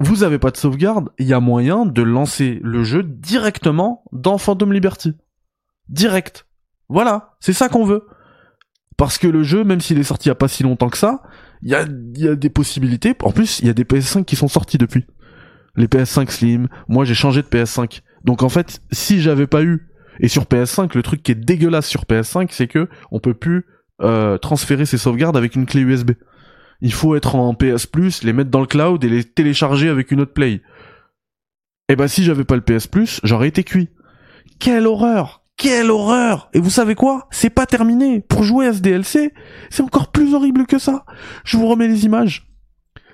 [0.00, 4.38] Vous avez pas de sauvegarde, il y a moyen de lancer le jeu directement dans
[4.38, 5.14] Phantom Liberty
[5.88, 6.46] direct.
[6.88, 8.06] Voilà, c'est ça qu'on veut.
[8.96, 10.98] Parce que le jeu, même s'il est sorti il y a pas si longtemps que
[10.98, 11.22] ça,
[11.62, 11.74] il y
[12.28, 13.14] a, des possibilités.
[13.22, 15.04] En plus, il y a des PS5 qui sont sortis depuis.
[15.76, 16.68] Les PS5 Slim.
[16.88, 18.00] Moi, j'ai changé de PS5.
[18.24, 19.88] Donc en fait, si j'avais pas eu
[20.20, 23.66] et sur PS5, le truc qui est dégueulasse sur PS5, c'est que on peut plus
[24.02, 26.12] euh, transférer ses sauvegardes avec une clé USB.
[26.80, 30.10] Il faut être en PS Plus, les mettre dans le cloud et les télécharger avec
[30.10, 30.52] une autre play.
[31.88, 33.90] Et eh ben si j'avais pas le PS Plus, j'aurais été cuit.
[34.58, 37.28] Quelle horreur Quelle horreur Et vous savez quoi?
[37.30, 38.20] C'est pas terminé.
[38.20, 39.32] Pour jouer à ce DLC,
[39.70, 41.04] c'est encore plus horrible que ça.
[41.44, 42.46] Je vous remets les images.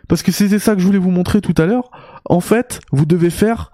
[0.08, 1.90] Parce que c'était ça que je voulais vous montrer tout à l'heure.
[2.24, 3.70] En fait, vous devez faire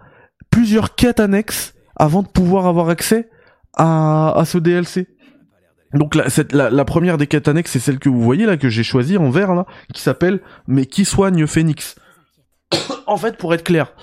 [0.51, 3.31] plusieurs quêtes annexes avant de pouvoir avoir accès
[3.77, 5.07] à, ce DLC.
[5.95, 8.83] Donc la, la, première des quêtes annexes, c'est celle que vous voyez là, que j'ai
[8.83, 9.65] choisie en vert là,
[9.95, 11.97] qui s'appelle Mais qui soigne Phoenix?
[13.07, 13.95] En fait, pour être clair,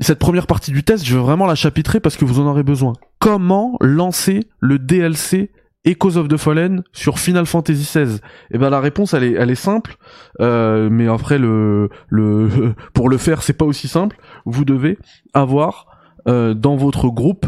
[0.00, 2.62] cette première partie du test, je veux vraiment la chapitrer parce que vous en aurez
[2.62, 2.94] besoin.
[3.20, 5.50] Comment lancer le DLC
[5.84, 8.18] Echoes of the Fallen sur Final Fantasy XVI
[8.50, 9.96] Eh ben la réponse elle est simple,
[10.40, 14.16] euh, mais après le le pour le faire c'est pas aussi simple.
[14.46, 14.98] Vous devez
[15.34, 15.86] avoir
[16.26, 17.46] euh, dans votre groupe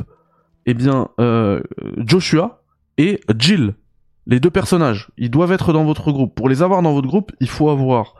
[0.66, 1.62] eh bien euh,
[1.96, 2.62] Joshua
[2.98, 3.74] et Jill,
[4.26, 5.08] les deux personnages.
[5.16, 6.34] Ils doivent être dans votre groupe.
[6.34, 8.14] Pour les avoir dans votre groupe, il faut avoir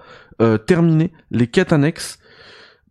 [0.66, 2.18] terminé les quêtes annexes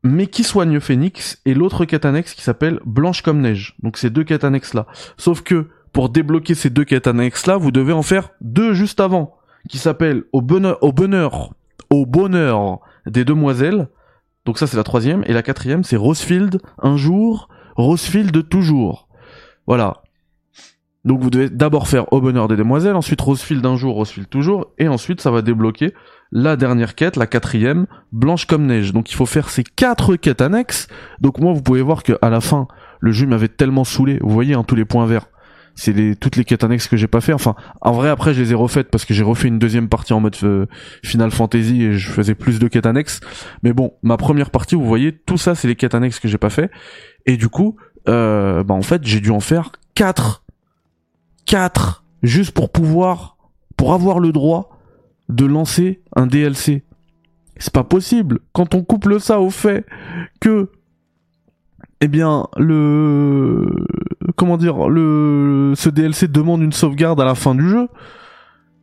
[0.06, 3.76] mais qui soigne Phoenix et l'autre quête annexe qui s'appelle Blanche comme neige.
[3.82, 4.86] Donc ces deux quêtes annexes là.
[5.18, 8.99] Sauf que pour débloquer ces deux quêtes annexes là, vous devez en faire deux juste
[8.99, 9.36] avant
[9.68, 11.53] qui s'appellent au bonheur au bonheur
[11.89, 13.88] au bonheur des demoiselles.
[14.45, 19.08] Donc ça c'est la troisième et la quatrième c'est Rosefield un jour, Rosefield toujours.
[19.66, 20.03] Voilà.
[21.03, 24.68] Donc vous devez d'abord faire Au bonheur des demoiselles, ensuite Rosefield un jour, Rosefield toujours,
[24.78, 25.93] et ensuite ça va débloquer
[26.32, 28.93] la dernière quête, la quatrième, Blanche comme neige.
[28.93, 30.88] Donc il faut faire ces quatre quêtes annexes.
[31.21, 32.67] Donc moi vous pouvez voir que à la fin,
[32.99, 34.19] le jeu m'avait tellement saoulé.
[34.21, 35.28] Vous voyez hein, tous les points verts.
[35.78, 37.34] C'est les, toutes les quêtes annexes que j'ai pas fait.
[37.34, 40.13] Enfin, en vrai après je les ai refaites parce que j'ai refait une deuxième partie
[40.13, 40.67] en mode euh,
[41.03, 43.19] Final Fantasy et je faisais plus de quêtes annexes.
[43.61, 46.38] Mais bon, ma première partie, vous voyez, tout ça c'est les quêtes annexes que j'ai
[46.38, 46.71] pas fait.
[47.26, 47.76] Et du coup,
[48.07, 50.43] euh, bah en fait j'ai dû en faire quatre
[51.45, 53.38] 4 juste pour pouvoir,
[53.78, 54.74] pour avoir le droit
[55.30, 56.84] de lancer un DLC.
[57.57, 58.39] C'est pas possible.
[58.53, 59.86] Quand on couple ça au fait
[60.39, 60.69] que,
[62.01, 63.88] eh bien, le,
[64.36, 67.88] comment dire, le, ce DLC demande une sauvegarde à la fin du jeu,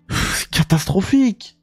[0.08, 1.58] c'est catastrophique.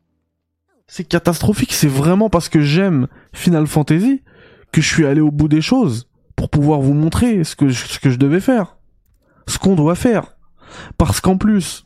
[0.88, 1.74] C'est catastrophique.
[1.74, 4.24] C'est vraiment parce que j'aime Final Fantasy
[4.72, 8.00] que je suis allé au bout des choses pour pouvoir vous montrer ce que ce
[8.00, 8.78] que je devais faire.
[9.48, 10.38] Ce qu'on doit faire.
[10.98, 11.86] Parce qu'en plus,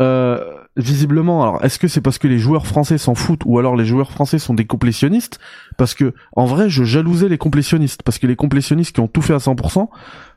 [0.00, 0.38] euh,
[0.76, 3.84] visiblement, alors est-ce que c'est parce que les joueurs français s'en foutent ou alors les
[3.84, 5.38] joueurs français sont des complétionnistes?
[5.76, 8.02] Parce que en vrai, je jalousais les complétionnistes.
[8.02, 9.88] Parce que les complétionnistes qui ont tout fait à 100%,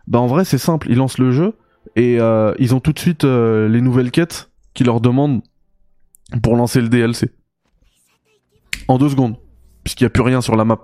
[0.07, 1.55] bah en vrai c'est simple, ils lancent le jeu
[1.95, 5.41] et euh, ils ont tout de suite euh, les nouvelles quêtes qui leur demandent
[6.41, 7.31] pour lancer le DLC
[8.87, 9.37] en deux secondes,
[9.83, 10.81] puisqu'il n'y a plus rien sur la map.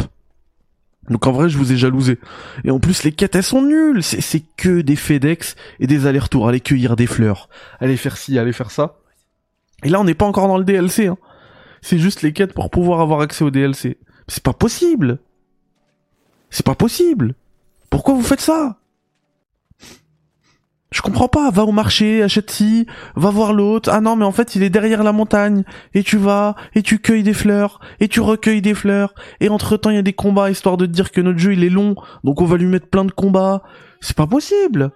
[1.10, 2.20] Donc en vrai, je vous ai jalousé.
[2.64, 4.03] Et en plus, les quêtes, elles sont nulles.
[4.03, 6.47] C'est que des FedEx et des allers-retours.
[6.47, 7.49] Aller cueillir des fleurs.
[7.80, 8.97] Aller faire ci, aller faire ça.
[9.84, 11.07] Et là, on n'est pas encore dans le DLC.
[11.07, 11.18] Hein.
[11.82, 13.97] C'est juste les quêtes pour pouvoir avoir accès au DLC.
[14.28, 15.20] C'est pas possible.
[16.49, 17.36] C'est pas possible.
[17.89, 18.79] Pourquoi vous faites ça?
[20.92, 23.92] Je comprends pas, va au marché, achète ci, va voir l'autre.
[23.94, 25.64] Ah non, mais en fait, il est derrière la montagne.
[25.94, 29.14] Et tu vas, et tu cueilles des fleurs, et tu recueilles des fleurs.
[29.40, 31.64] Et entre temps, il y a des combats, histoire de dire que notre jeu, il
[31.64, 31.96] est long.
[32.24, 33.62] Donc on va lui mettre plein de combats.
[34.02, 34.92] C'est pas possible.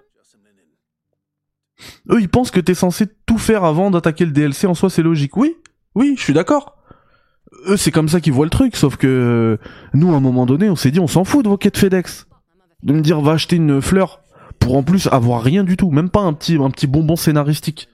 [2.10, 4.66] Eux, ils pensent que t'es censé tout faire avant d'attaquer le DLC.
[4.66, 5.36] En soi, c'est logique.
[5.36, 5.54] Oui,
[5.94, 6.76] oui, je suis d'accord.
[7.68, 8.74] Eux, c'est comme ça qu'ils voient le truc.
[8.74, 9.58] Sauf que
[9.92, 12.26] nous, à un moment donné, on s'est dit, on s'en fout de vos quêtes FedEx.
[12.82, 14.23] De me dire, va acheter une fleur
[14.64, 17.90] pour en plus avoir rien du tout, même pas un petit, un petit bonbon scénaristique.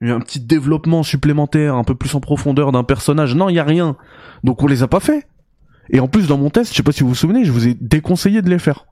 [0.00, 3.34] Un petit développement supplémentaire, un peu plus en profondeur d'un personnage.
[3.34, 3.96] Non, il y a rien.
[4.44, 5.26] Donc on les a pas fait.
[5.90, 7.66] Et en plus dans mon test, je sais pas si vous vous souvenez, je vous
[7.66, 8.86] ai déconseillé de les faire.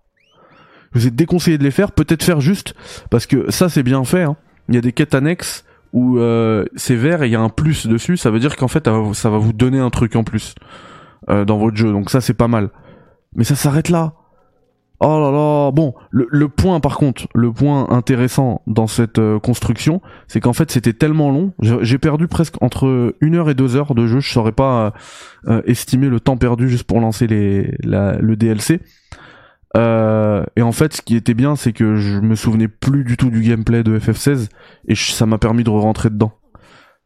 [0.92, 2.74] Je vous ai déconseillé de les faire, peut-être faire juste
[3.08, 4.22] parce que ça c'est bien fait.
[4.22, 4.36] Hein.
[4.68, 7.50] Il y a des quêtes annexes où euh, c'est vert et il y a un
[7.50, 10.56] plus dessus, ça veut dire qu'en fait ça va vous donner un truc en plus
[11.30, 11.92] euh, dans votre jeu.
[11.92, 12.70] Donc ça c'est pas mal.
[13.36, 14.14] Mais ça s'arrête là.
[15.04, 20.00] Oh là là, bon, le, point par contre, le point intéressant dans cette euh, construction,
[20.28, 23.96] c'est qu'en fait c'était tellement long, j'ai perdu presque entre une heure et deux heures
[23.96, 24.90] de jeu, je saurais pas euh,
[25.54, 28.80] euh, estimer le temps perdu juste pour lancer le DLC.
[29.74, 33.30] et en fait, ce qui était bien, c'est que je me souvenais plus du tout
[33.30, 34.50] du gameplay de FF16
[34.86, 36.32] et ça m'a permis de re-rentrer dedans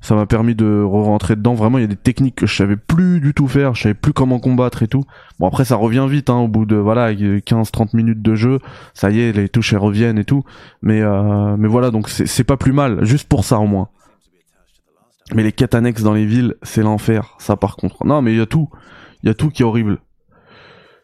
[0.01, 1.55] ça m'a permis de re-rentrer dedans.
[1.55, 3.95] Vraiment, il y a des techniques que je savais plus du tout faire, je savais
[3.95, 5.05] plus comment combattre et tout.
[5.39, 8.59] Bon après ça revient vite hein, au bout de voilà 15-30 minutes de jeu,
[8.95, 10.45] ça y est, les touches elles reviennent et tout.
[10.83, 13.89] Mais euh, mais voilà, donc c'est pas plus mal, juste pour ça au moins.
[15.35, 18.07] Mais les quêtes annexes dans les villes, c'est l'enfer, ça par contre.
[18.07, 18.69] Non, mais il y a tout,
[19.23, 19.99] il y a tout qui est horrible.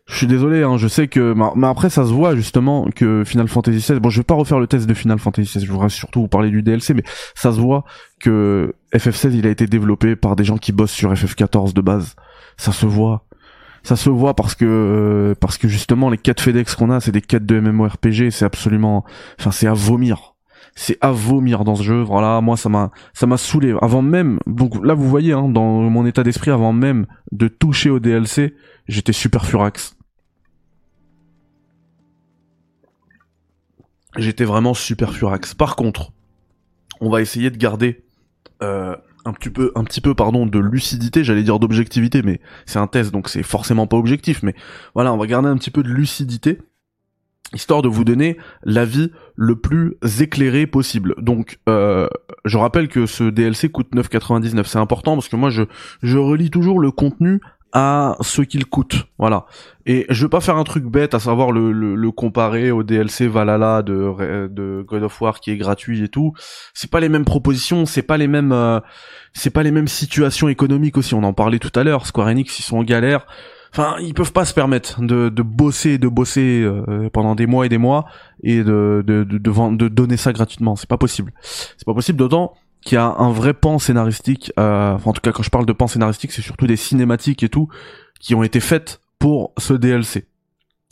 [0.06, 3.48] je suis désolé, hein, je sais que, mais après ça se voit justement que Final
[3.48, 3.98] Fantasy XVI.
[3.98, 5.66] Bon, je vais pas refaire le test de Final Fantasy XVI.
[5.66, 7.02] Je voudrais surtout vous parler du DLC, mais
[7.34, 7.84] ça se voit
[8.20, 12.14] que FF16 il a été développé par des gens qui bossent sur FF14 de base.
[12.56, 13.26] Ça se voit.
[13.82, 17.22] Ça se voit parce que parce que justement les quêtes FedEx qu'on a, c'est des
[17.22, 18.30] quêtes de MMORPG.
[18.30, 19.04] C'est absolument,
[19.40, 20.34] enfin c'est à vomir.
[20.74, 22.00] C'est à vomir dans ce jeu.
[22.00, 23.74] Voilà, moi ça m'a ça m'a saoulé.
[23.82, 27.90] Avant même, donc là vous voyez hein, dans mon état d'esprit, avant même de toucher
[27.90, 28.54] au DLC,
[28.86, 29.96] j'étais super furax
[34.16, 35.54] J'étais vraiment super furax.
[35.54, 36.12] Par contre,
[37.00, 38.04] on va essayer de garder
[38.62, 41.24] euh, un petit peu, un petit peu, pardon, de lucidité.
[41.24, 44.42] J'allais dire d'objectivité, mais c'est un test, donc c'est forcément pas objectif.
[44.42, 44.54] Mais
[44.94, 46.58] voilà, on va garder un petit peu de lucidité,
[47.54, 51.14] histoire de vous donner l'avis le plus éclairé possible.
[51.18, 52.08] Donc, euh,
[52.44, 54.64] je rappelle que ce DLC coûte 9,99.
[54.64, 55.62] C'est important parce que moi, je
[56.02, 57.40] je relis toujours le contenu
[57.72, 59.06] à ce qu'il coûte.
[59.18, 59.46] Voilà.
[59.86, 63.26] Et je veux pas faire un truc bête, à savoir le, le, comparer au DLC
[63.26, 66.34] Valhalla de, de God of War qui est gratuit et tout.
[66.74, 68.78] C'est pas les mêmes propositions, c'est pas les mêmes, euh,
[69.32, 71.14] c'est pas les mêmes situations économiques aussi.
[71.14, 72.06] On en parlait tout à l'heure.
[72.06, 73.26] Square Enix, ils sont en galère.
[73.72, 77.64] Enfin, ils peuvent pas se permettre de, de bosser, de bosser euh, pendant des mois
[77.64, 78.04] et des mois
[78.42, 80.76] et de de, de, de, de donner ça gratuitement.
[80.76, 81.32] C'est pas possible.
[81.40, 82.18] C'est pas possible.
[82.18, 82.52] D'autant
[82.82, 85.86] qui a un vrai pan scénaristique, euh, en tout cas quand je parle de pan
[85.86, 87.68] scénaristique, c'est surtout des cinématiques et tout
[88.20, 90.26] qui ont été faites pour ce DLC.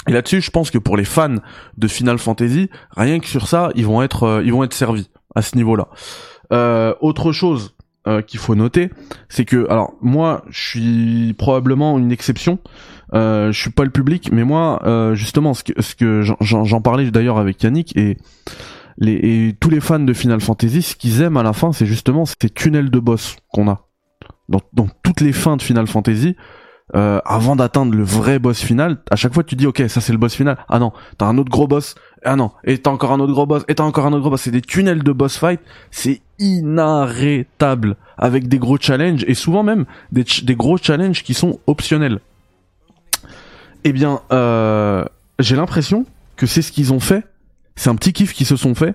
[0.08, 1.36] Et là-dessus, je pense que pour les fans
[1.76, 5.10] de Final Fantasy, rien que sur ça, ils vont être, euh, ils vont être servis
[5.34, 5.88] à ce niveau-là.
[6.52, 7.74] Euh, autre chose
[8.06, 8.90] euh, qu'il faut noter,
[9.28, 12.58] c'est que, alors moi, je suis probablement une exception.
[13.12, 14.80] Je suis pas le public, mais moi,
[15.14, 18.16] justement, ce que, ce que j'en parlais d'ailleurs avec Yannick et
[19.00, 21.86] les, et tous les fans de Final Fantasy, ce qu'ils aiment à la fin, c'est
[21.86, 23.86] justement ces tunnels de boss qu'on a.
[24.48, 26.36] Dans, dans, toutes les fins de Final Fantasy,
[26.96, 30.12] euh, avant d'atteindre le vrai boss final, à chaque fois tu dis ok ça c'est
[30.12, 30.58] le boss final.
[30.68, 31.94] Ah non, t'as un autre gros boss.
[32.24, 33.64] Ah non, et t'as encore un autre gros boss.
[33.68, 34.42] Et t'as encore un autre gros boss.
[34.42, 35.60] C'est des tunnels de boss fight.
[35.90, 41.60] C'est inarrêtable avec des gros challenges et souvent même des, des gros challenges qui sont
[41.66, 42.18] optionnels.
[43.84, 45.04] Eh bien, euh,
[45.38, 46.04] j'ai l'impression
[46.36, 47.24] que c'est ce qu'ils ont fait
[47.80, 48.94] c'est un petit kiff qu'ils se sont fait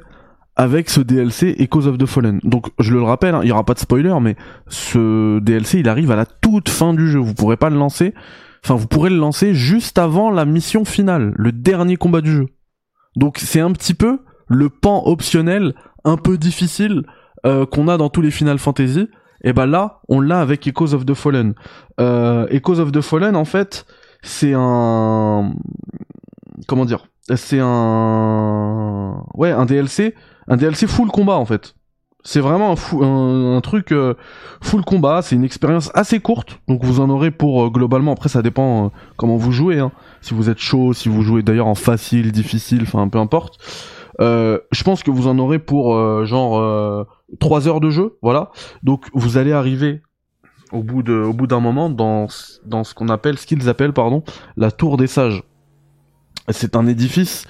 [0.55, 2.39] avec ce DLC Echoes of the Fallen.
[2.43, 4.35] Donc je le rappelle, hein, il y aura pas de spoiler, mais
[4.67, 7.17] ce DLC il arrive à la toute fin du jeu.
[7.17, 8.13] Vous pourrez pas le lancer.
[8.63, 12.45] Enfin, vous pourrez le lancer juste avant la mission finale, le dernier combat du jeu.
[13.15, 15.73] Donc c'est un petit peu le pan optionnel,
[16.03, 17.05] un peu difficile
[17.47, 19.09] euh, qu'on a dans tous les Final Fantasy.
[19.43, 21.55] Et ben là, on l'a avec Echoes of the Fallen.
[21.99, 23.87] Euh, Echoes of the Fallen, en fait,
[24.21, 25.55] c'est un
[26.67, 30.13] comment dire c'est un ouais un DLC
[30.47, 31.75] un DLC full combat en fait.
[32.27, 34.15] C'est vraiment un, un, truc euh,
[34.61, 35.21] full combat.
[35.21, 36.59] C'est une expérience assez courte.
[36.67, 38.13] Donc vous en aurez pour euh, globalement.
[38.13, 39.91] Après ça dépend euh, comment vous jouez hein.
[40.21, 43.59] si vous êtes chaud si vous jouez d'ailleurs en facile difficile enfin peu importe.
[44.19, 47.05] Je pense que vous en aurez pour genre
[47.39, 48.51] 3 heures de jeu voilà.
[48.81, 50.01] Donc vous allez arriver
[50.71, 52.27] au bout au bout d'un moment dans
[52.65, 54.23] dans ce qu'on appelle ce qu'ils appellent pardon
[54.57, 55.43] la tour des sages
[56.49, 57.45] c'est un édifice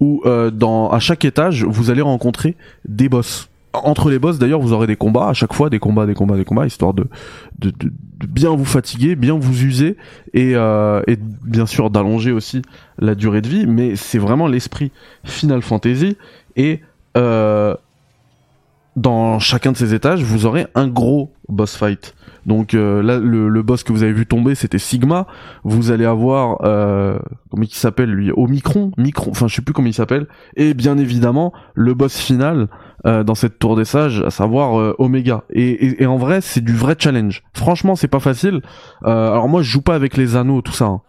[0.00, 3.48] où euh, dans à chaque étage vous allez rencontrer des boss.
[3.72, 6.36] Entre les boss d'ailleurs vous aurez des combats à chaque fois des combats des combats
[6.36, 7.06] des combats histoire de
[8.26, 9.96] bien vous fatiguer bien vous user
[10.32, 11.02] et euh,
[11.44, 12.62] bien sûr d'allonger aussi
[12.98, 14.90] la durée de vie mais c'est vraiment l'esprit
[15.22, 16.16] Final Fantasy
[16.56, 16.80] et
[17.16, 17.74] euh,
[18.96, 22.14] dans chacun de ces étages vous aurez un gros boss fight
[22.48, 25.26] donc euh, là, le, boss que vous avez vu tomber, c'était Sigma.
[25.64, 27.18] Vous allez avoir euh,
[27.50, 28.32] comment il s'appelle lui?
[28.34, 30.26] Omicron, Micron, enfin je sais plus comment il s'appelle.
[30.56, 32.68] Et bien évidemment le boss final
[33.04, 35.44] euh, dans cette tour des sages, à savoir euh, Omega.
[35.50, 37.42] Et, en vrai, c'est du vrai challenge.
[37.52, 38.62] Franchement, c'est pas facile.
[39.04, 40.86] alors moi, je joue pas avec les anneaux, tout ça.
[40.86, 41.02] Hein.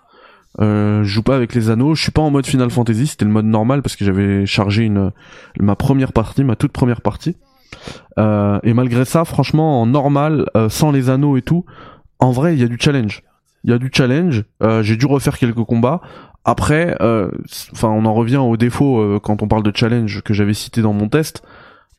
[0.60, 3.32] je joue pas avec les anneaux, je suis pas en mode Final Fantasy, c'était le
[3.32, 5.12] mode normal parce que j'avais chargé une
[5.58, 7.38] ma première partie, ma toute première partie.
[8.18, 11.66] Euh, et malgré ça, franchement, en normal, euh, sans les anneaux et tout,
[12.20, 13.24] en vrai, il y a du challenge.
[13.64, 14.44] Il y a du challenge.
[14.64, 16.02] Euh, j'ai dû refaire quelques combats.
[16.46, 20.94] Après, on en revient au défaut quand on parle de challenge que j'avais cité dans
[20.94, 21.44] mon test.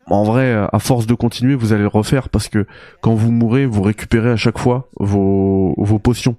[0.06, 2.66] En vrai, à force de continuer, vous allez le refaire parce que
[3.00, 6.36] quand vous mourrez, vous récupérez à chaque fois vos, potions.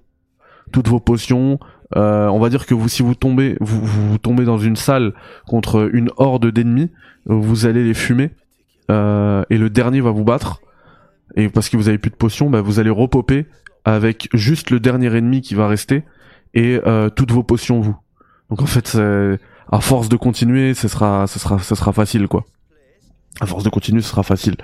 [0.73, 1.59] Toutes vos potions,
[1.95, 5.13] on va dire que si vous tombez, vous tombez dans une salle
[5.47, 6.89] contre une horde d'ennemis,
[7.27, 8.31] vous allez les fumer
[8.91, 10.61] euh, et le dernier va vous battre.
[11.35, 13.47] Et parce que vous avez plus de potions, bah, vous allez repoper
[13.85, 16.03] avec juste le dernier ennemi qui va rester
[16.53, 17.95] et euh, toutes vos potions vous.
[18.49, 18.97] Donc en fait,
[19.71, 22.45] à force de continuer, ce sera, ce sera, ce sera facile quoi.
[23.39, 24.55] À force de continuer, ce sera facile.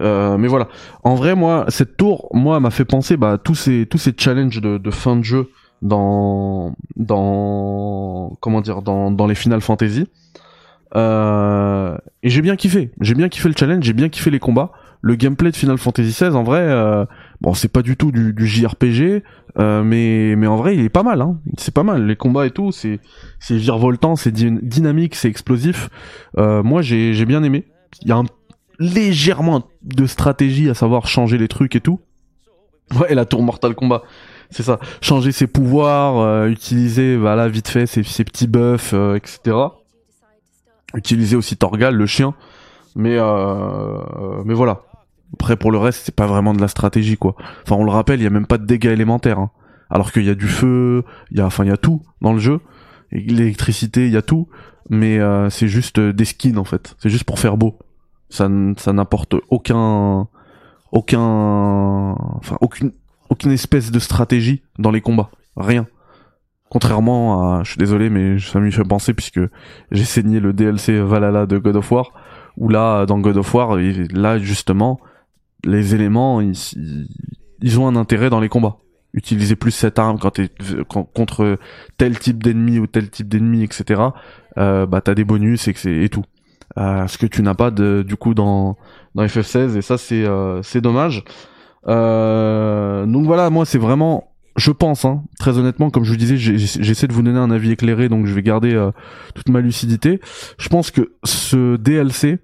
[0.00, 0.68] Euh, mais voilà.
[1.04, 4.60] En vrai, moi, cette tour, moi, m'a fait penser, bah, tous ces, tous ces challenges
[4.60, 5.50] de, de fin de jeu
[5.82, 10.06] dans dans comment dire dans dans les Final Fantasy.
[10.96, 12.90] Euh, et j'ai bien kiffé.
[13.00, 14.72] J'ai bien kiffé le challenge, j'ai bien kiffé les combats.
[15.02, 17.06] Le gameplay de Final Fantasy XVI, en vrai, euh,
[17.40, 19.22] bon, c'est pas du tout du, du JRPG,
[19.58, 21.22] euh, mais mais en vrai, il est pas mal.
[21.22, 21.38] Hein.
[21.56, 22.06] C'est pas mal.
[22.06, 23.00] Les combats et tout, c'est
[23.38, 25.88] c'est virevoltant, c'est dynamique, c'est explosif.
[26.36, 27.64] Euh, moi, j'ai j'ai bien aimé.
[28.02, 28.26] Il y a un
[28.78, 32.00] légèrement de stratégie, à savoir changer les trucs et tout.
[32.98, 34.02] Ouais, la tour Mortal Kombat,
[34.50, 34.80] c'est ça.
[35.00, 39.56] Changer ses pouvoirs, euh, utiliser, voilà, vite fait, ses, ses petits buffs, euh, etc.
[40.94, 42.34] Utiliser aussi Torgal, le chien.
[42.96, 44.82] Mais, euh, mais voilà.
[45.34, 47.36] Après, pour le reste, c'est pas vraiment de la stratégie, quoi.
[47.62, 49.38] Enfin, on le rappelle, il y a même pas de dégâts élémentaires.
[49.38, 49.50] Hein.
[49.88, 52.32] Alors qu'il y a du feu, il y a, enfin, il y a tout dans
[52.32, 52.60] le jeu.
[53.12, 54.48] L'électricité, il y a tout.
[54.88, 55.20] Mais
[55.50, 56.96] c'est juste des skins, en fait.
[56.98, 57.78] C'est juste pour faire beau.
[58.28, 60.28] Ça, ça n'apporte aucun,
[60.92, 62.92] aucun, enfin aucune,
[63.28, 65.30] aucune espèce de stratégie dans les combats.
[65.56, 65.86] Rien.
[66.70, 69.40] Contrairement à, je suis désolé, mais ça m'y fait penser puisque
[69.90, 72.12] j'ai saigné le DLC Valhalla de God of War,
[72.56, 75.00] où là, dans God of War, là justement,
[75.64, 76.54] les éléments, ils,
[77.60, 78.76] ils ont un intérêt dans les combats.
[79.12, 80.48] Utiliser plus cette arme quand t'es
[80.86, 81.58] contre
[81.98, 84.02] tel type d'ennemi ou tel type d'ennemi, etc.
[84.56, 86.24] Euh, bah t'as des bonus et, tout.
[86.78, 88.76] Euh, ce que tu n'as pas du coup dans,
[89.16, 91.24] dans FF16 et ça c'est euh, c'est dommage.
[91.88, 94.29] Euh, donc voilà, moi c'est vraiment,
[94.60, 97.72] je pense, hein, très honnêtement, comme je vous disais, j'essaie de vous donner un avis
[97.72, 98.90] éclairé, donc je vais garder euh,
[99.34, 100.20] toute ma lucidité.
[100.58, 102.38] Je pense que ce DLC,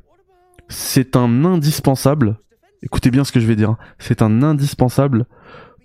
[0.68, 2.38] c'est un indispensable.
[2.82, 3.70] Écoutez bien ce que je vais dire.
[3.70, 3.78] Hein.
[3.98, 5.26] C'est un indispensable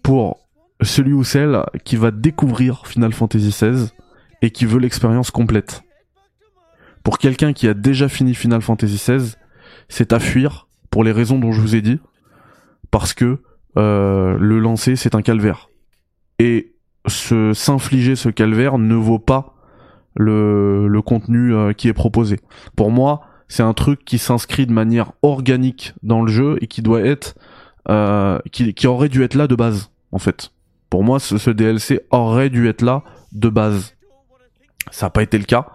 [0.04, 0.48] pour
[0.82, 3.90] celui ou celle qui va découvrir Final Fantasy XVI
[4.42, 5.84] et qui veut l'expérience complète
[7.04, 9.36] pour quelqu'un qui a déjà fini Final Fantasy XVI,
[9.90, 12.00] c'est à fuir pour les raisons dont je vous ai dit,
[12.92, 13.40] parce que
[13.78, 15.70] euh, le lancer c'est un calvaire
[16.42, 16.74] et
[17.06, 19.54] se s'infliger ce calvaire ne vaut pas
[20.16, 22.40] le, le contenu euh, qui est proposé.
[22.76, 26.82] Pour moi, c'est un truc qui s'inscrit de manière organique dans le jeu et qui
[26.82, 27.36] doit être
[27.90, 30.52] euh, qui, qui aurait dû être là de base en fait.
[30.90, 33.96] Pour moi, ce, ce DLC aurait dû être là de base.
[34.90, 35.68] Ça n'a pas été le cas.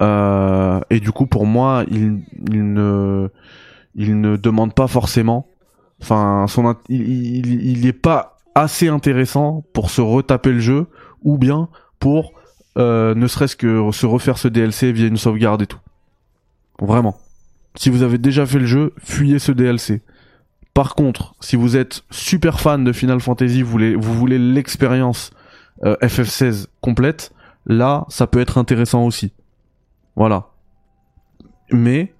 [0.00, 3.28] Euh, et du coup, pour moi, il, il, ne,
[3.96, 5.48] il ne demande pas forcément.
[6.00, 10.86] Enfin, son, il, il, est pas assez intéressant pour se retaper le jeu,
[11.22, 12.32] ou bien pour
[12.76, 15.80] euh, ne serait-ce que se refaire ce DLC via une sauvegarde et tout.
[16.80, 17.16] Vraiment.
[17.76, 20.02] Si vous avez déjà fait le jeu, fuyez ce DLC.
[20.74, 25.30] Par contre, si vous êtes super fan de Final Fantasy, vous voulez, vous voulez l'expérience
[25.84, 27.32] euh, FF16 complète,
[27.66, 29.32] là, ça peut être intéressant aussi.
[30.16, 30.48] Voilà.
[31.70, 32.12] Mais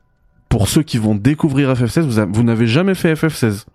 [0.48, 3.66] pour ceux qui vont découvrir FF16, vous, n'avez jamais fait FF16.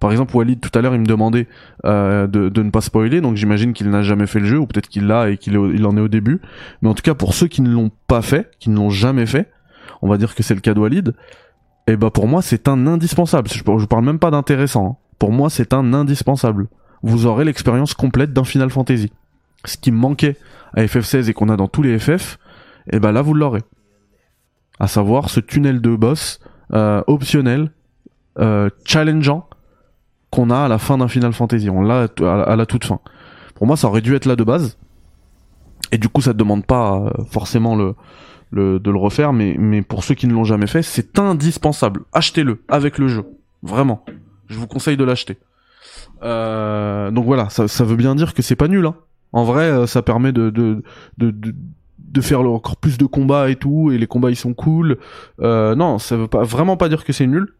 [0.00, 1.46] Par exemple, Walid tout à l'heure, il me demandait
[1.84, 4.88] euh, de, ne pas spoiler, donc j'imagine qu'il n'a jamais fait le jeu, ou peut-être
[4.88, 6.40] qu'il l'a et qu'il il en est au début.
[6.82, 9.26] Mais en tout cas, pour ceux qui ne l'ont pas fait, qui ne l'ont jamais
[9.26, 9.50] fait,
[10.02, 11.14] on va dire que c'est le cas de Walid.
[11.88, 13.48] Et eh bah ben, pour moi, c'est un indispensable.
[13.48, 14.86] Je, je parle même pas d'intéressant.
[14.86, 14.96] Hein.
[15.18, 16.66] Pour moi, c'est un indispensable.
[17.02, 19.12] Vous aurez l'expérience complète d'un Final Fantasy.
[19.64, 20.36] Ce qui manquait
[20.74, 22.38] à FF16 et qu'on a dans tous les FF,
[22.92, 23.62] et ben là vous l'aurez.
[24.78, 26.40] À savoir ce tunnel de boss
[26.72, 27.70] euh, optionnel,
[28.38, 29.48] euh, challengeant
[30.30, 31.70] qu'on a à la fin d'un Final Fantasy.
[31.70, 33.00] On l'a à la toute fin.
[33.54, 34.78] Pour moi, ça aurait dû être là de base.
[35.92, 37.94] Et du coup, ça ne demande pas euh, forcément le,
[38.52, 42.02] de le refaire, mais, mais pour ceux qui ne l'ont jamais fait, c'est indispensable.
[42.12, 43.24] Achetez-le avec le jeu.
[43.62, 44.04] Vraiment.
[44.48, 45.38] Je vous conseille de l'acheter.
[46.22, 48.86] Euh, donc voilà, ça, ça, veut bien dire que c'est pas nul.
[48.86, 48.94] Hein.
[49.32, 50.82] En vrai, euh, ça permet de, de,
[51.18, 51.34] de,
[51.98, 54.98] de faire encore plus de combats et tout, et les combats ils sont cool.
[55.40, 57.54] Euh, non, ça veut pas vraiment pas dire que c'est nul.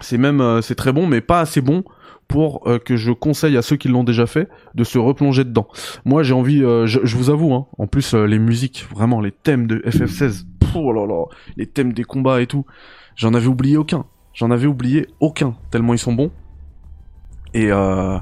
[0.00, 1.84] C'est même euh, très bon, mais pas assez bon
[2.26, 5.68] pour euh, que je conseille à ceux qui l'ont déjà fait de se replonger dedans.
[6.04, 9.78] Moi j'ai envie, je, vous avoue, hein, en plus les musiques, vraiment les thèmes de
[9.80, 10.44] FF16,
[10.74, 11.24] oh là là,
[11.56, 12.64] les thèmes des combats et tout,
[13.16, 14.04] j'en avais oublié aucun.
[14.34, 16.32] J'en avais oublié aucun, tellement ils sont bons.
[17.54, 18.18] Et euh,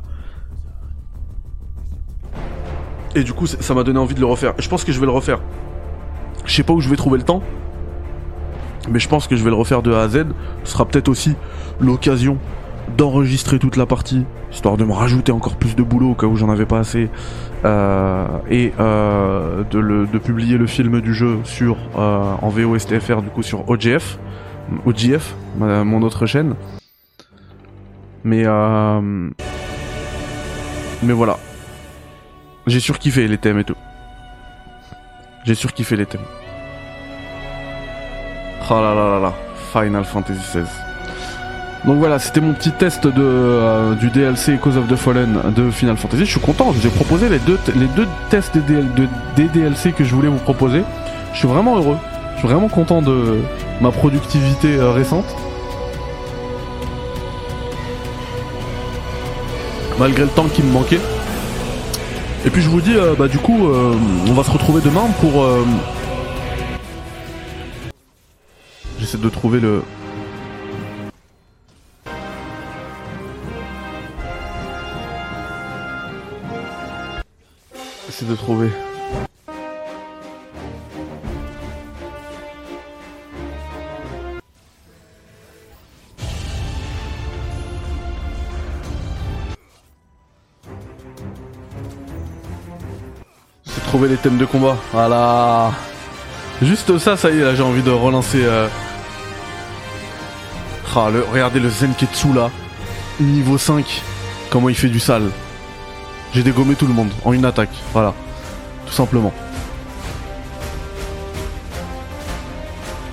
[3.14, 4.54] et du coup, ça m'a donné envie de le refaire.
[4.58, 5.40] Je pense que je vais le refaire.
[6.44, 7.42] Je sais pas où je vais trouver le temps.
[8.90, 10.26] Mais je pense que je vais le refaire de A à Z.
[10.64, 11.34] Ce sera peut-être aussi
[11.80, 12.38] l'occasion
[12.96, 16.36] d'enregistrer toute la partie, histoire de me rajouter encore plus de boulot au cas où
[16.36, 17.08] j'en avais pas assez,
[17.64, 23.42] euh, et euh, de, publier le film du jeu sur euh, en VOSTFR du coup
[23.42, 24.18] sur OGF,
[24.84, 26.54] OGF, mon autre chaîne.
[28.24, 28.44] Mais
[31.02, 31.38] mais voilà,
[32.66, 33.76] j'ai surkiffé les thèmes et tout.
[35.44, 36.20] J'ai surkiffé les thèmes.
[38.70, 39.32] Oh là là là là,
[39.72, 40.64] Final Fantasy XVI.
[41.84, 45.70] Donc voilà, c'était mon petit test de, euh, du DLC Cause of the Fallen de
[45.70, 46.24] Final Fantasy.
[46.24, 47.58] Je suis content, je vous ai proposé les deux,
[48.30, 48.82] tests des,
[49.36, 50.84] des DLC que je voulais vous proposer.
[51.32, 51.96] Je suis vraiment heureux.
[52.34, 53.40] Je suis vraiment content de
[53.80, 55.26] ma productivité euh, récente.
[59.98, 61.00] Malgré le temps qui me manquait.
[62.46, 63.68] Et puis je vous dis, euh, bah du coup,
[64.28, 65.44] on va se retrouver demain pour...
[69.02, 69.82] J'essaie de trouver le,
[78.24, 78.70] de trouver.
[93.86, 94.76] Trouver les thèmes de combat.
[94.92, 95.72] Voilà.
[96.62, 98.44] Juste ça, ça y est, là j'ai envie de relancer.
[98.44, 98.68] Euh...
[100.94, 102.50] Le, regardez le Zenketsu là.
[103.18, 104.02] Niveau 5.
[104.50, 105.30] Comment il fait du sale.
[106.34, 107.72] J'ai dégommé tout le monde en une attaque.
[107.94, 108.12] Voilà.
[108.86, 109.32] Tout simplement.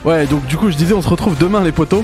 [0.04, 2.04] Ouais, donc du coup, je disais, on se retrouve demain, les potos.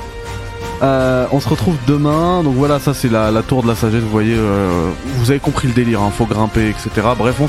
[0.81, 2.43] Euh, on se retrouve demain.
[2.43, 4.02] Donc voilà, ça c'est la, tour de la sagesse.
[4.02, 6.02] Vous voyez, euh, vous avez compris le délire.
[6.02, 6.89] Hein, faut grimper, etc.
[7.18, 7.47] Bref, on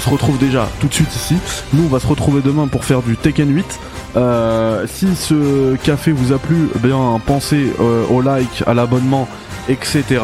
[0.00, 1.36] se, retrouve déjà tout de suite ici.
[1.72, 3.80] Nous, on va se retrouver demain pour faire du Tekken 8.
[4.16, 7.72] Euh, si ce café vous a plu, eh bien pensez
[8.10, 9.28] au like, à l'abonnement,
[9.68, 10.20] etc.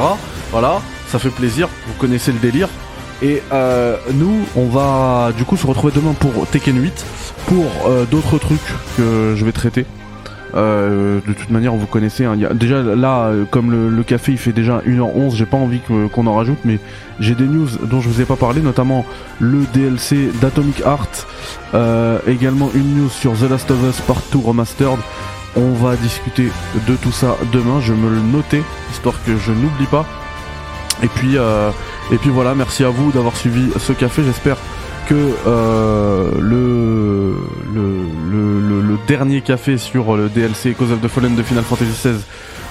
[0.51, 0.81] Voilà
[1.15, 2.69] ça fait plaisir, vous connaissez le délire.
[3.23, 7.07] Et euh, nous, on va du coup se retrouver demain pour Tekken 8,
[7.47, 8.59] pour euh, d'autres trucs
[8.97, 9.87] que je vais traiter.
[10.55, 12.25] Euh, de toute manière, vous connaissez.
[12.25, 16.35] Hein, déjà là, comme le, café il fait déjà 1h11, j'ai pas envie qu'on en
[16.35, 16.79] rajoute, mais
[17.21, 19.05] j'ai des news dont je vous ai pas parlé, notamment
[19.41, 21.27] le DLC d'Atomic Heart,
[22.29, 24.99] également une news sur The Last of Us Part 2 Remastered.
[25.57, 26.49] On va discuter
[26.89, 27.81] de tout ça demain.
[27.81, 30.05] Je me le noter histoire que je n'oublie pas.
[31.03, 31.71] Et puis, euh,
[32.13, 34.23] et puis voilà, merci à vous d'avoir suivi ce café.
[34.25, 34.57] J'espère
[35.07, 35.15] que
[35.47, 37.37] euh, le,
[37.73, 42.15] le, le, dernier café sur le DLC Cause of the Fallen de Final Fantasy XVI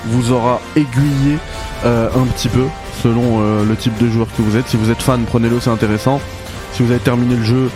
[0.06, 1.38] vous aura aiguillé
[1.86, 2.66] euh, un petit peu
[3.04, 4.68] selon le type de joueur que vous êtes.
[4.68, 6.22] Si vous êtes fan, prenez-le, c'est intéressant.
[6.72, 7.70] Si vous avez terminé le jeu,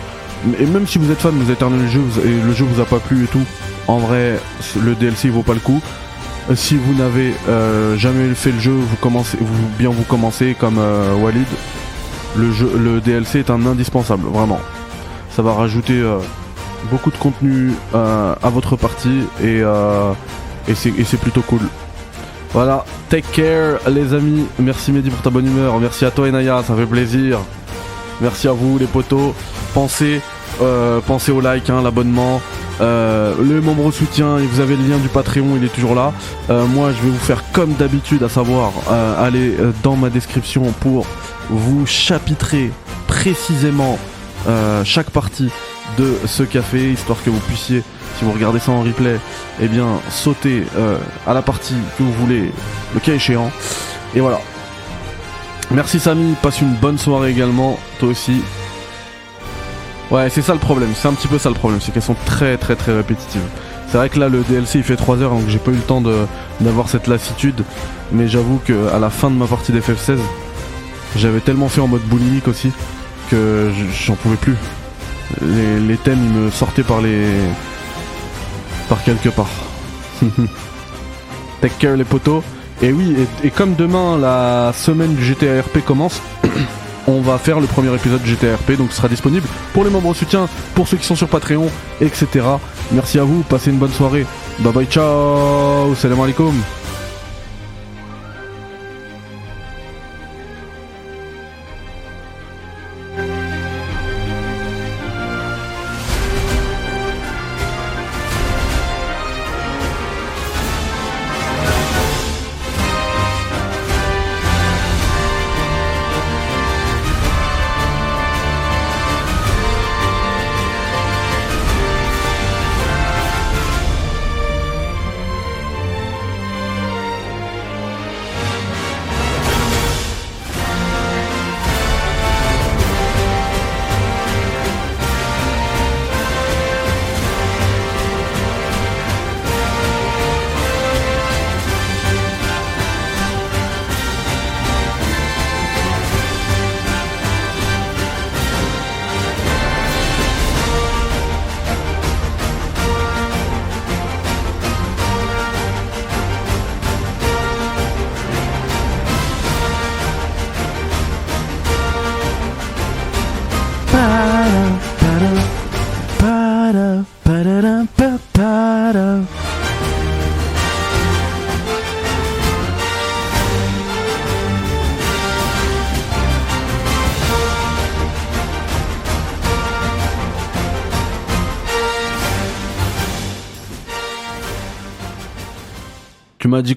[0.58, 2.80] et même si vous êtes fan, vous avez terminé le jeu et le jeu vous
[2.80, 3.44] a pas plu et tout,
[3.86, 4.40] en vrai,
[4.80, 5.82] le DLC il vaut pas le coup.
[6.50, 10.54] Euh, si vous n'avez euh, jamais fait le jeu, vous commencez, vous, bien vous commencez
[10.58, 11.46] comme euh, Walid.
[12.36, 14.60] Le, jeu, le DLC est un indispensable, vraiment.
[15.30, 16.02] Ça va rajouter
[16.90, 19.62] beaucoup de contenu à votre partie et,
[20.68, 21.60] et c'est plutôt cool.
[22.52, 24.46] Voilà, take care les amis.
[24.58, 25.78] Merci Mehdi pour ta bonne humeur.
[25.78, 27.38] Merci à toi Enaya, ça fait plaisir.
[28.20, 29.32] Merci à vous les potos.
[29.74, 30.20] Pensez,
[31.06, 32.40] pensez au like, hein, l'abonnement.
[32.80, 36.12] Euh, le membre soutien, vous avez le lien du Patreon, il est toujours là.
[36.50, 40.62] Euh, moi, je vais vous faire comme d'habitude, à savoir euh, aller dans ma description
[40.80, 41.06] pour
[41.50, 42.70] vous chapitrer
[43.06, 43.98] précisément
[44.84, 45.50] chaque partie
[45.96, 47.82] de ce café, histoire que vous puissiez,
[48.18, 49.18] si vous regardez ça en replay,
[49.60, 50.64] eh bien sauter
[51.26, 52.52] à la partie que vous voulez,
[52.94, 53.50] le cas échéant.
[54.14, 54.40] Et voilà.
[55.70, 58.42] Merci Samy, passe une bonne soirée également, toi aussi.
[60.10, 62.16] Ouais, c'est ça le problème, c'est un petit peu ça le problème, c'est qu'elles sont
[62.24, 63.42] très très très répétitives.
[63.90, 65.82] C'est vrai que là le DLC il fait 3 heures donc j'ai pas eu le
[65.82, 66.02] temps
[66.60, 67.62] d'avoir cette lassitude,
[68.12, 70.18] mais j'avoue que à la fin de ma partie d'FF16,
[71.16, 72.72] j'avais tellement fait en mode boulimique aussi
[73.30, 73.70] que
[74.04, 74.56] j'en pouvais plus.
[75.42, 77.26] Les, thèmes ils me sortaient par les.
[78.88, 79.50] par quelque part.
[81.60, 82.42] Take care les potos.
[82.80, 86.22] Et oui, et, comme demain la semaine du GTA RP commence,
[87.08, 90.14] on va faire le premier épisode de GTRP, donc ce sera disponible pour les membres
[90.14, 91.68] soutien, pour ceux qui sont sur Patreon,
[92.00, 92.46] etc.
[92.92, 94.24] Merci à vous, passez une bonne soirée.
[94.60, 96.54] Bye bye, ciao, salam alaikum.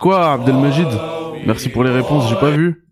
[0.01, 0.87] Quoi, Abdelmajid?
[1.45, 2.87] Merci pour les réponses, j'ai pas vu.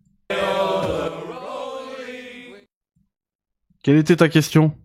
[3.82, 4.78] Quelle était ta question?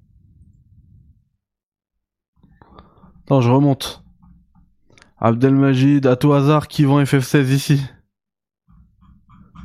[3.22, 4.02] Attends, je remonte.
[5.18, 7.82] Abdelmajid, à tout hasard, qui vend FF16 ici?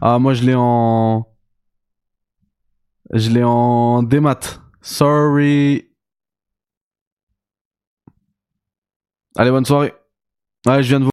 [0.02, 1.26] Ah, moi je l'ai en...
[3.14, 4.40] Je l'ai en démat.
[4.82, 5.90] Sorry.
[9.36, 9.94] Allez, bonne soirée.
[10.66, 11.08] Ouais, je viens de vous...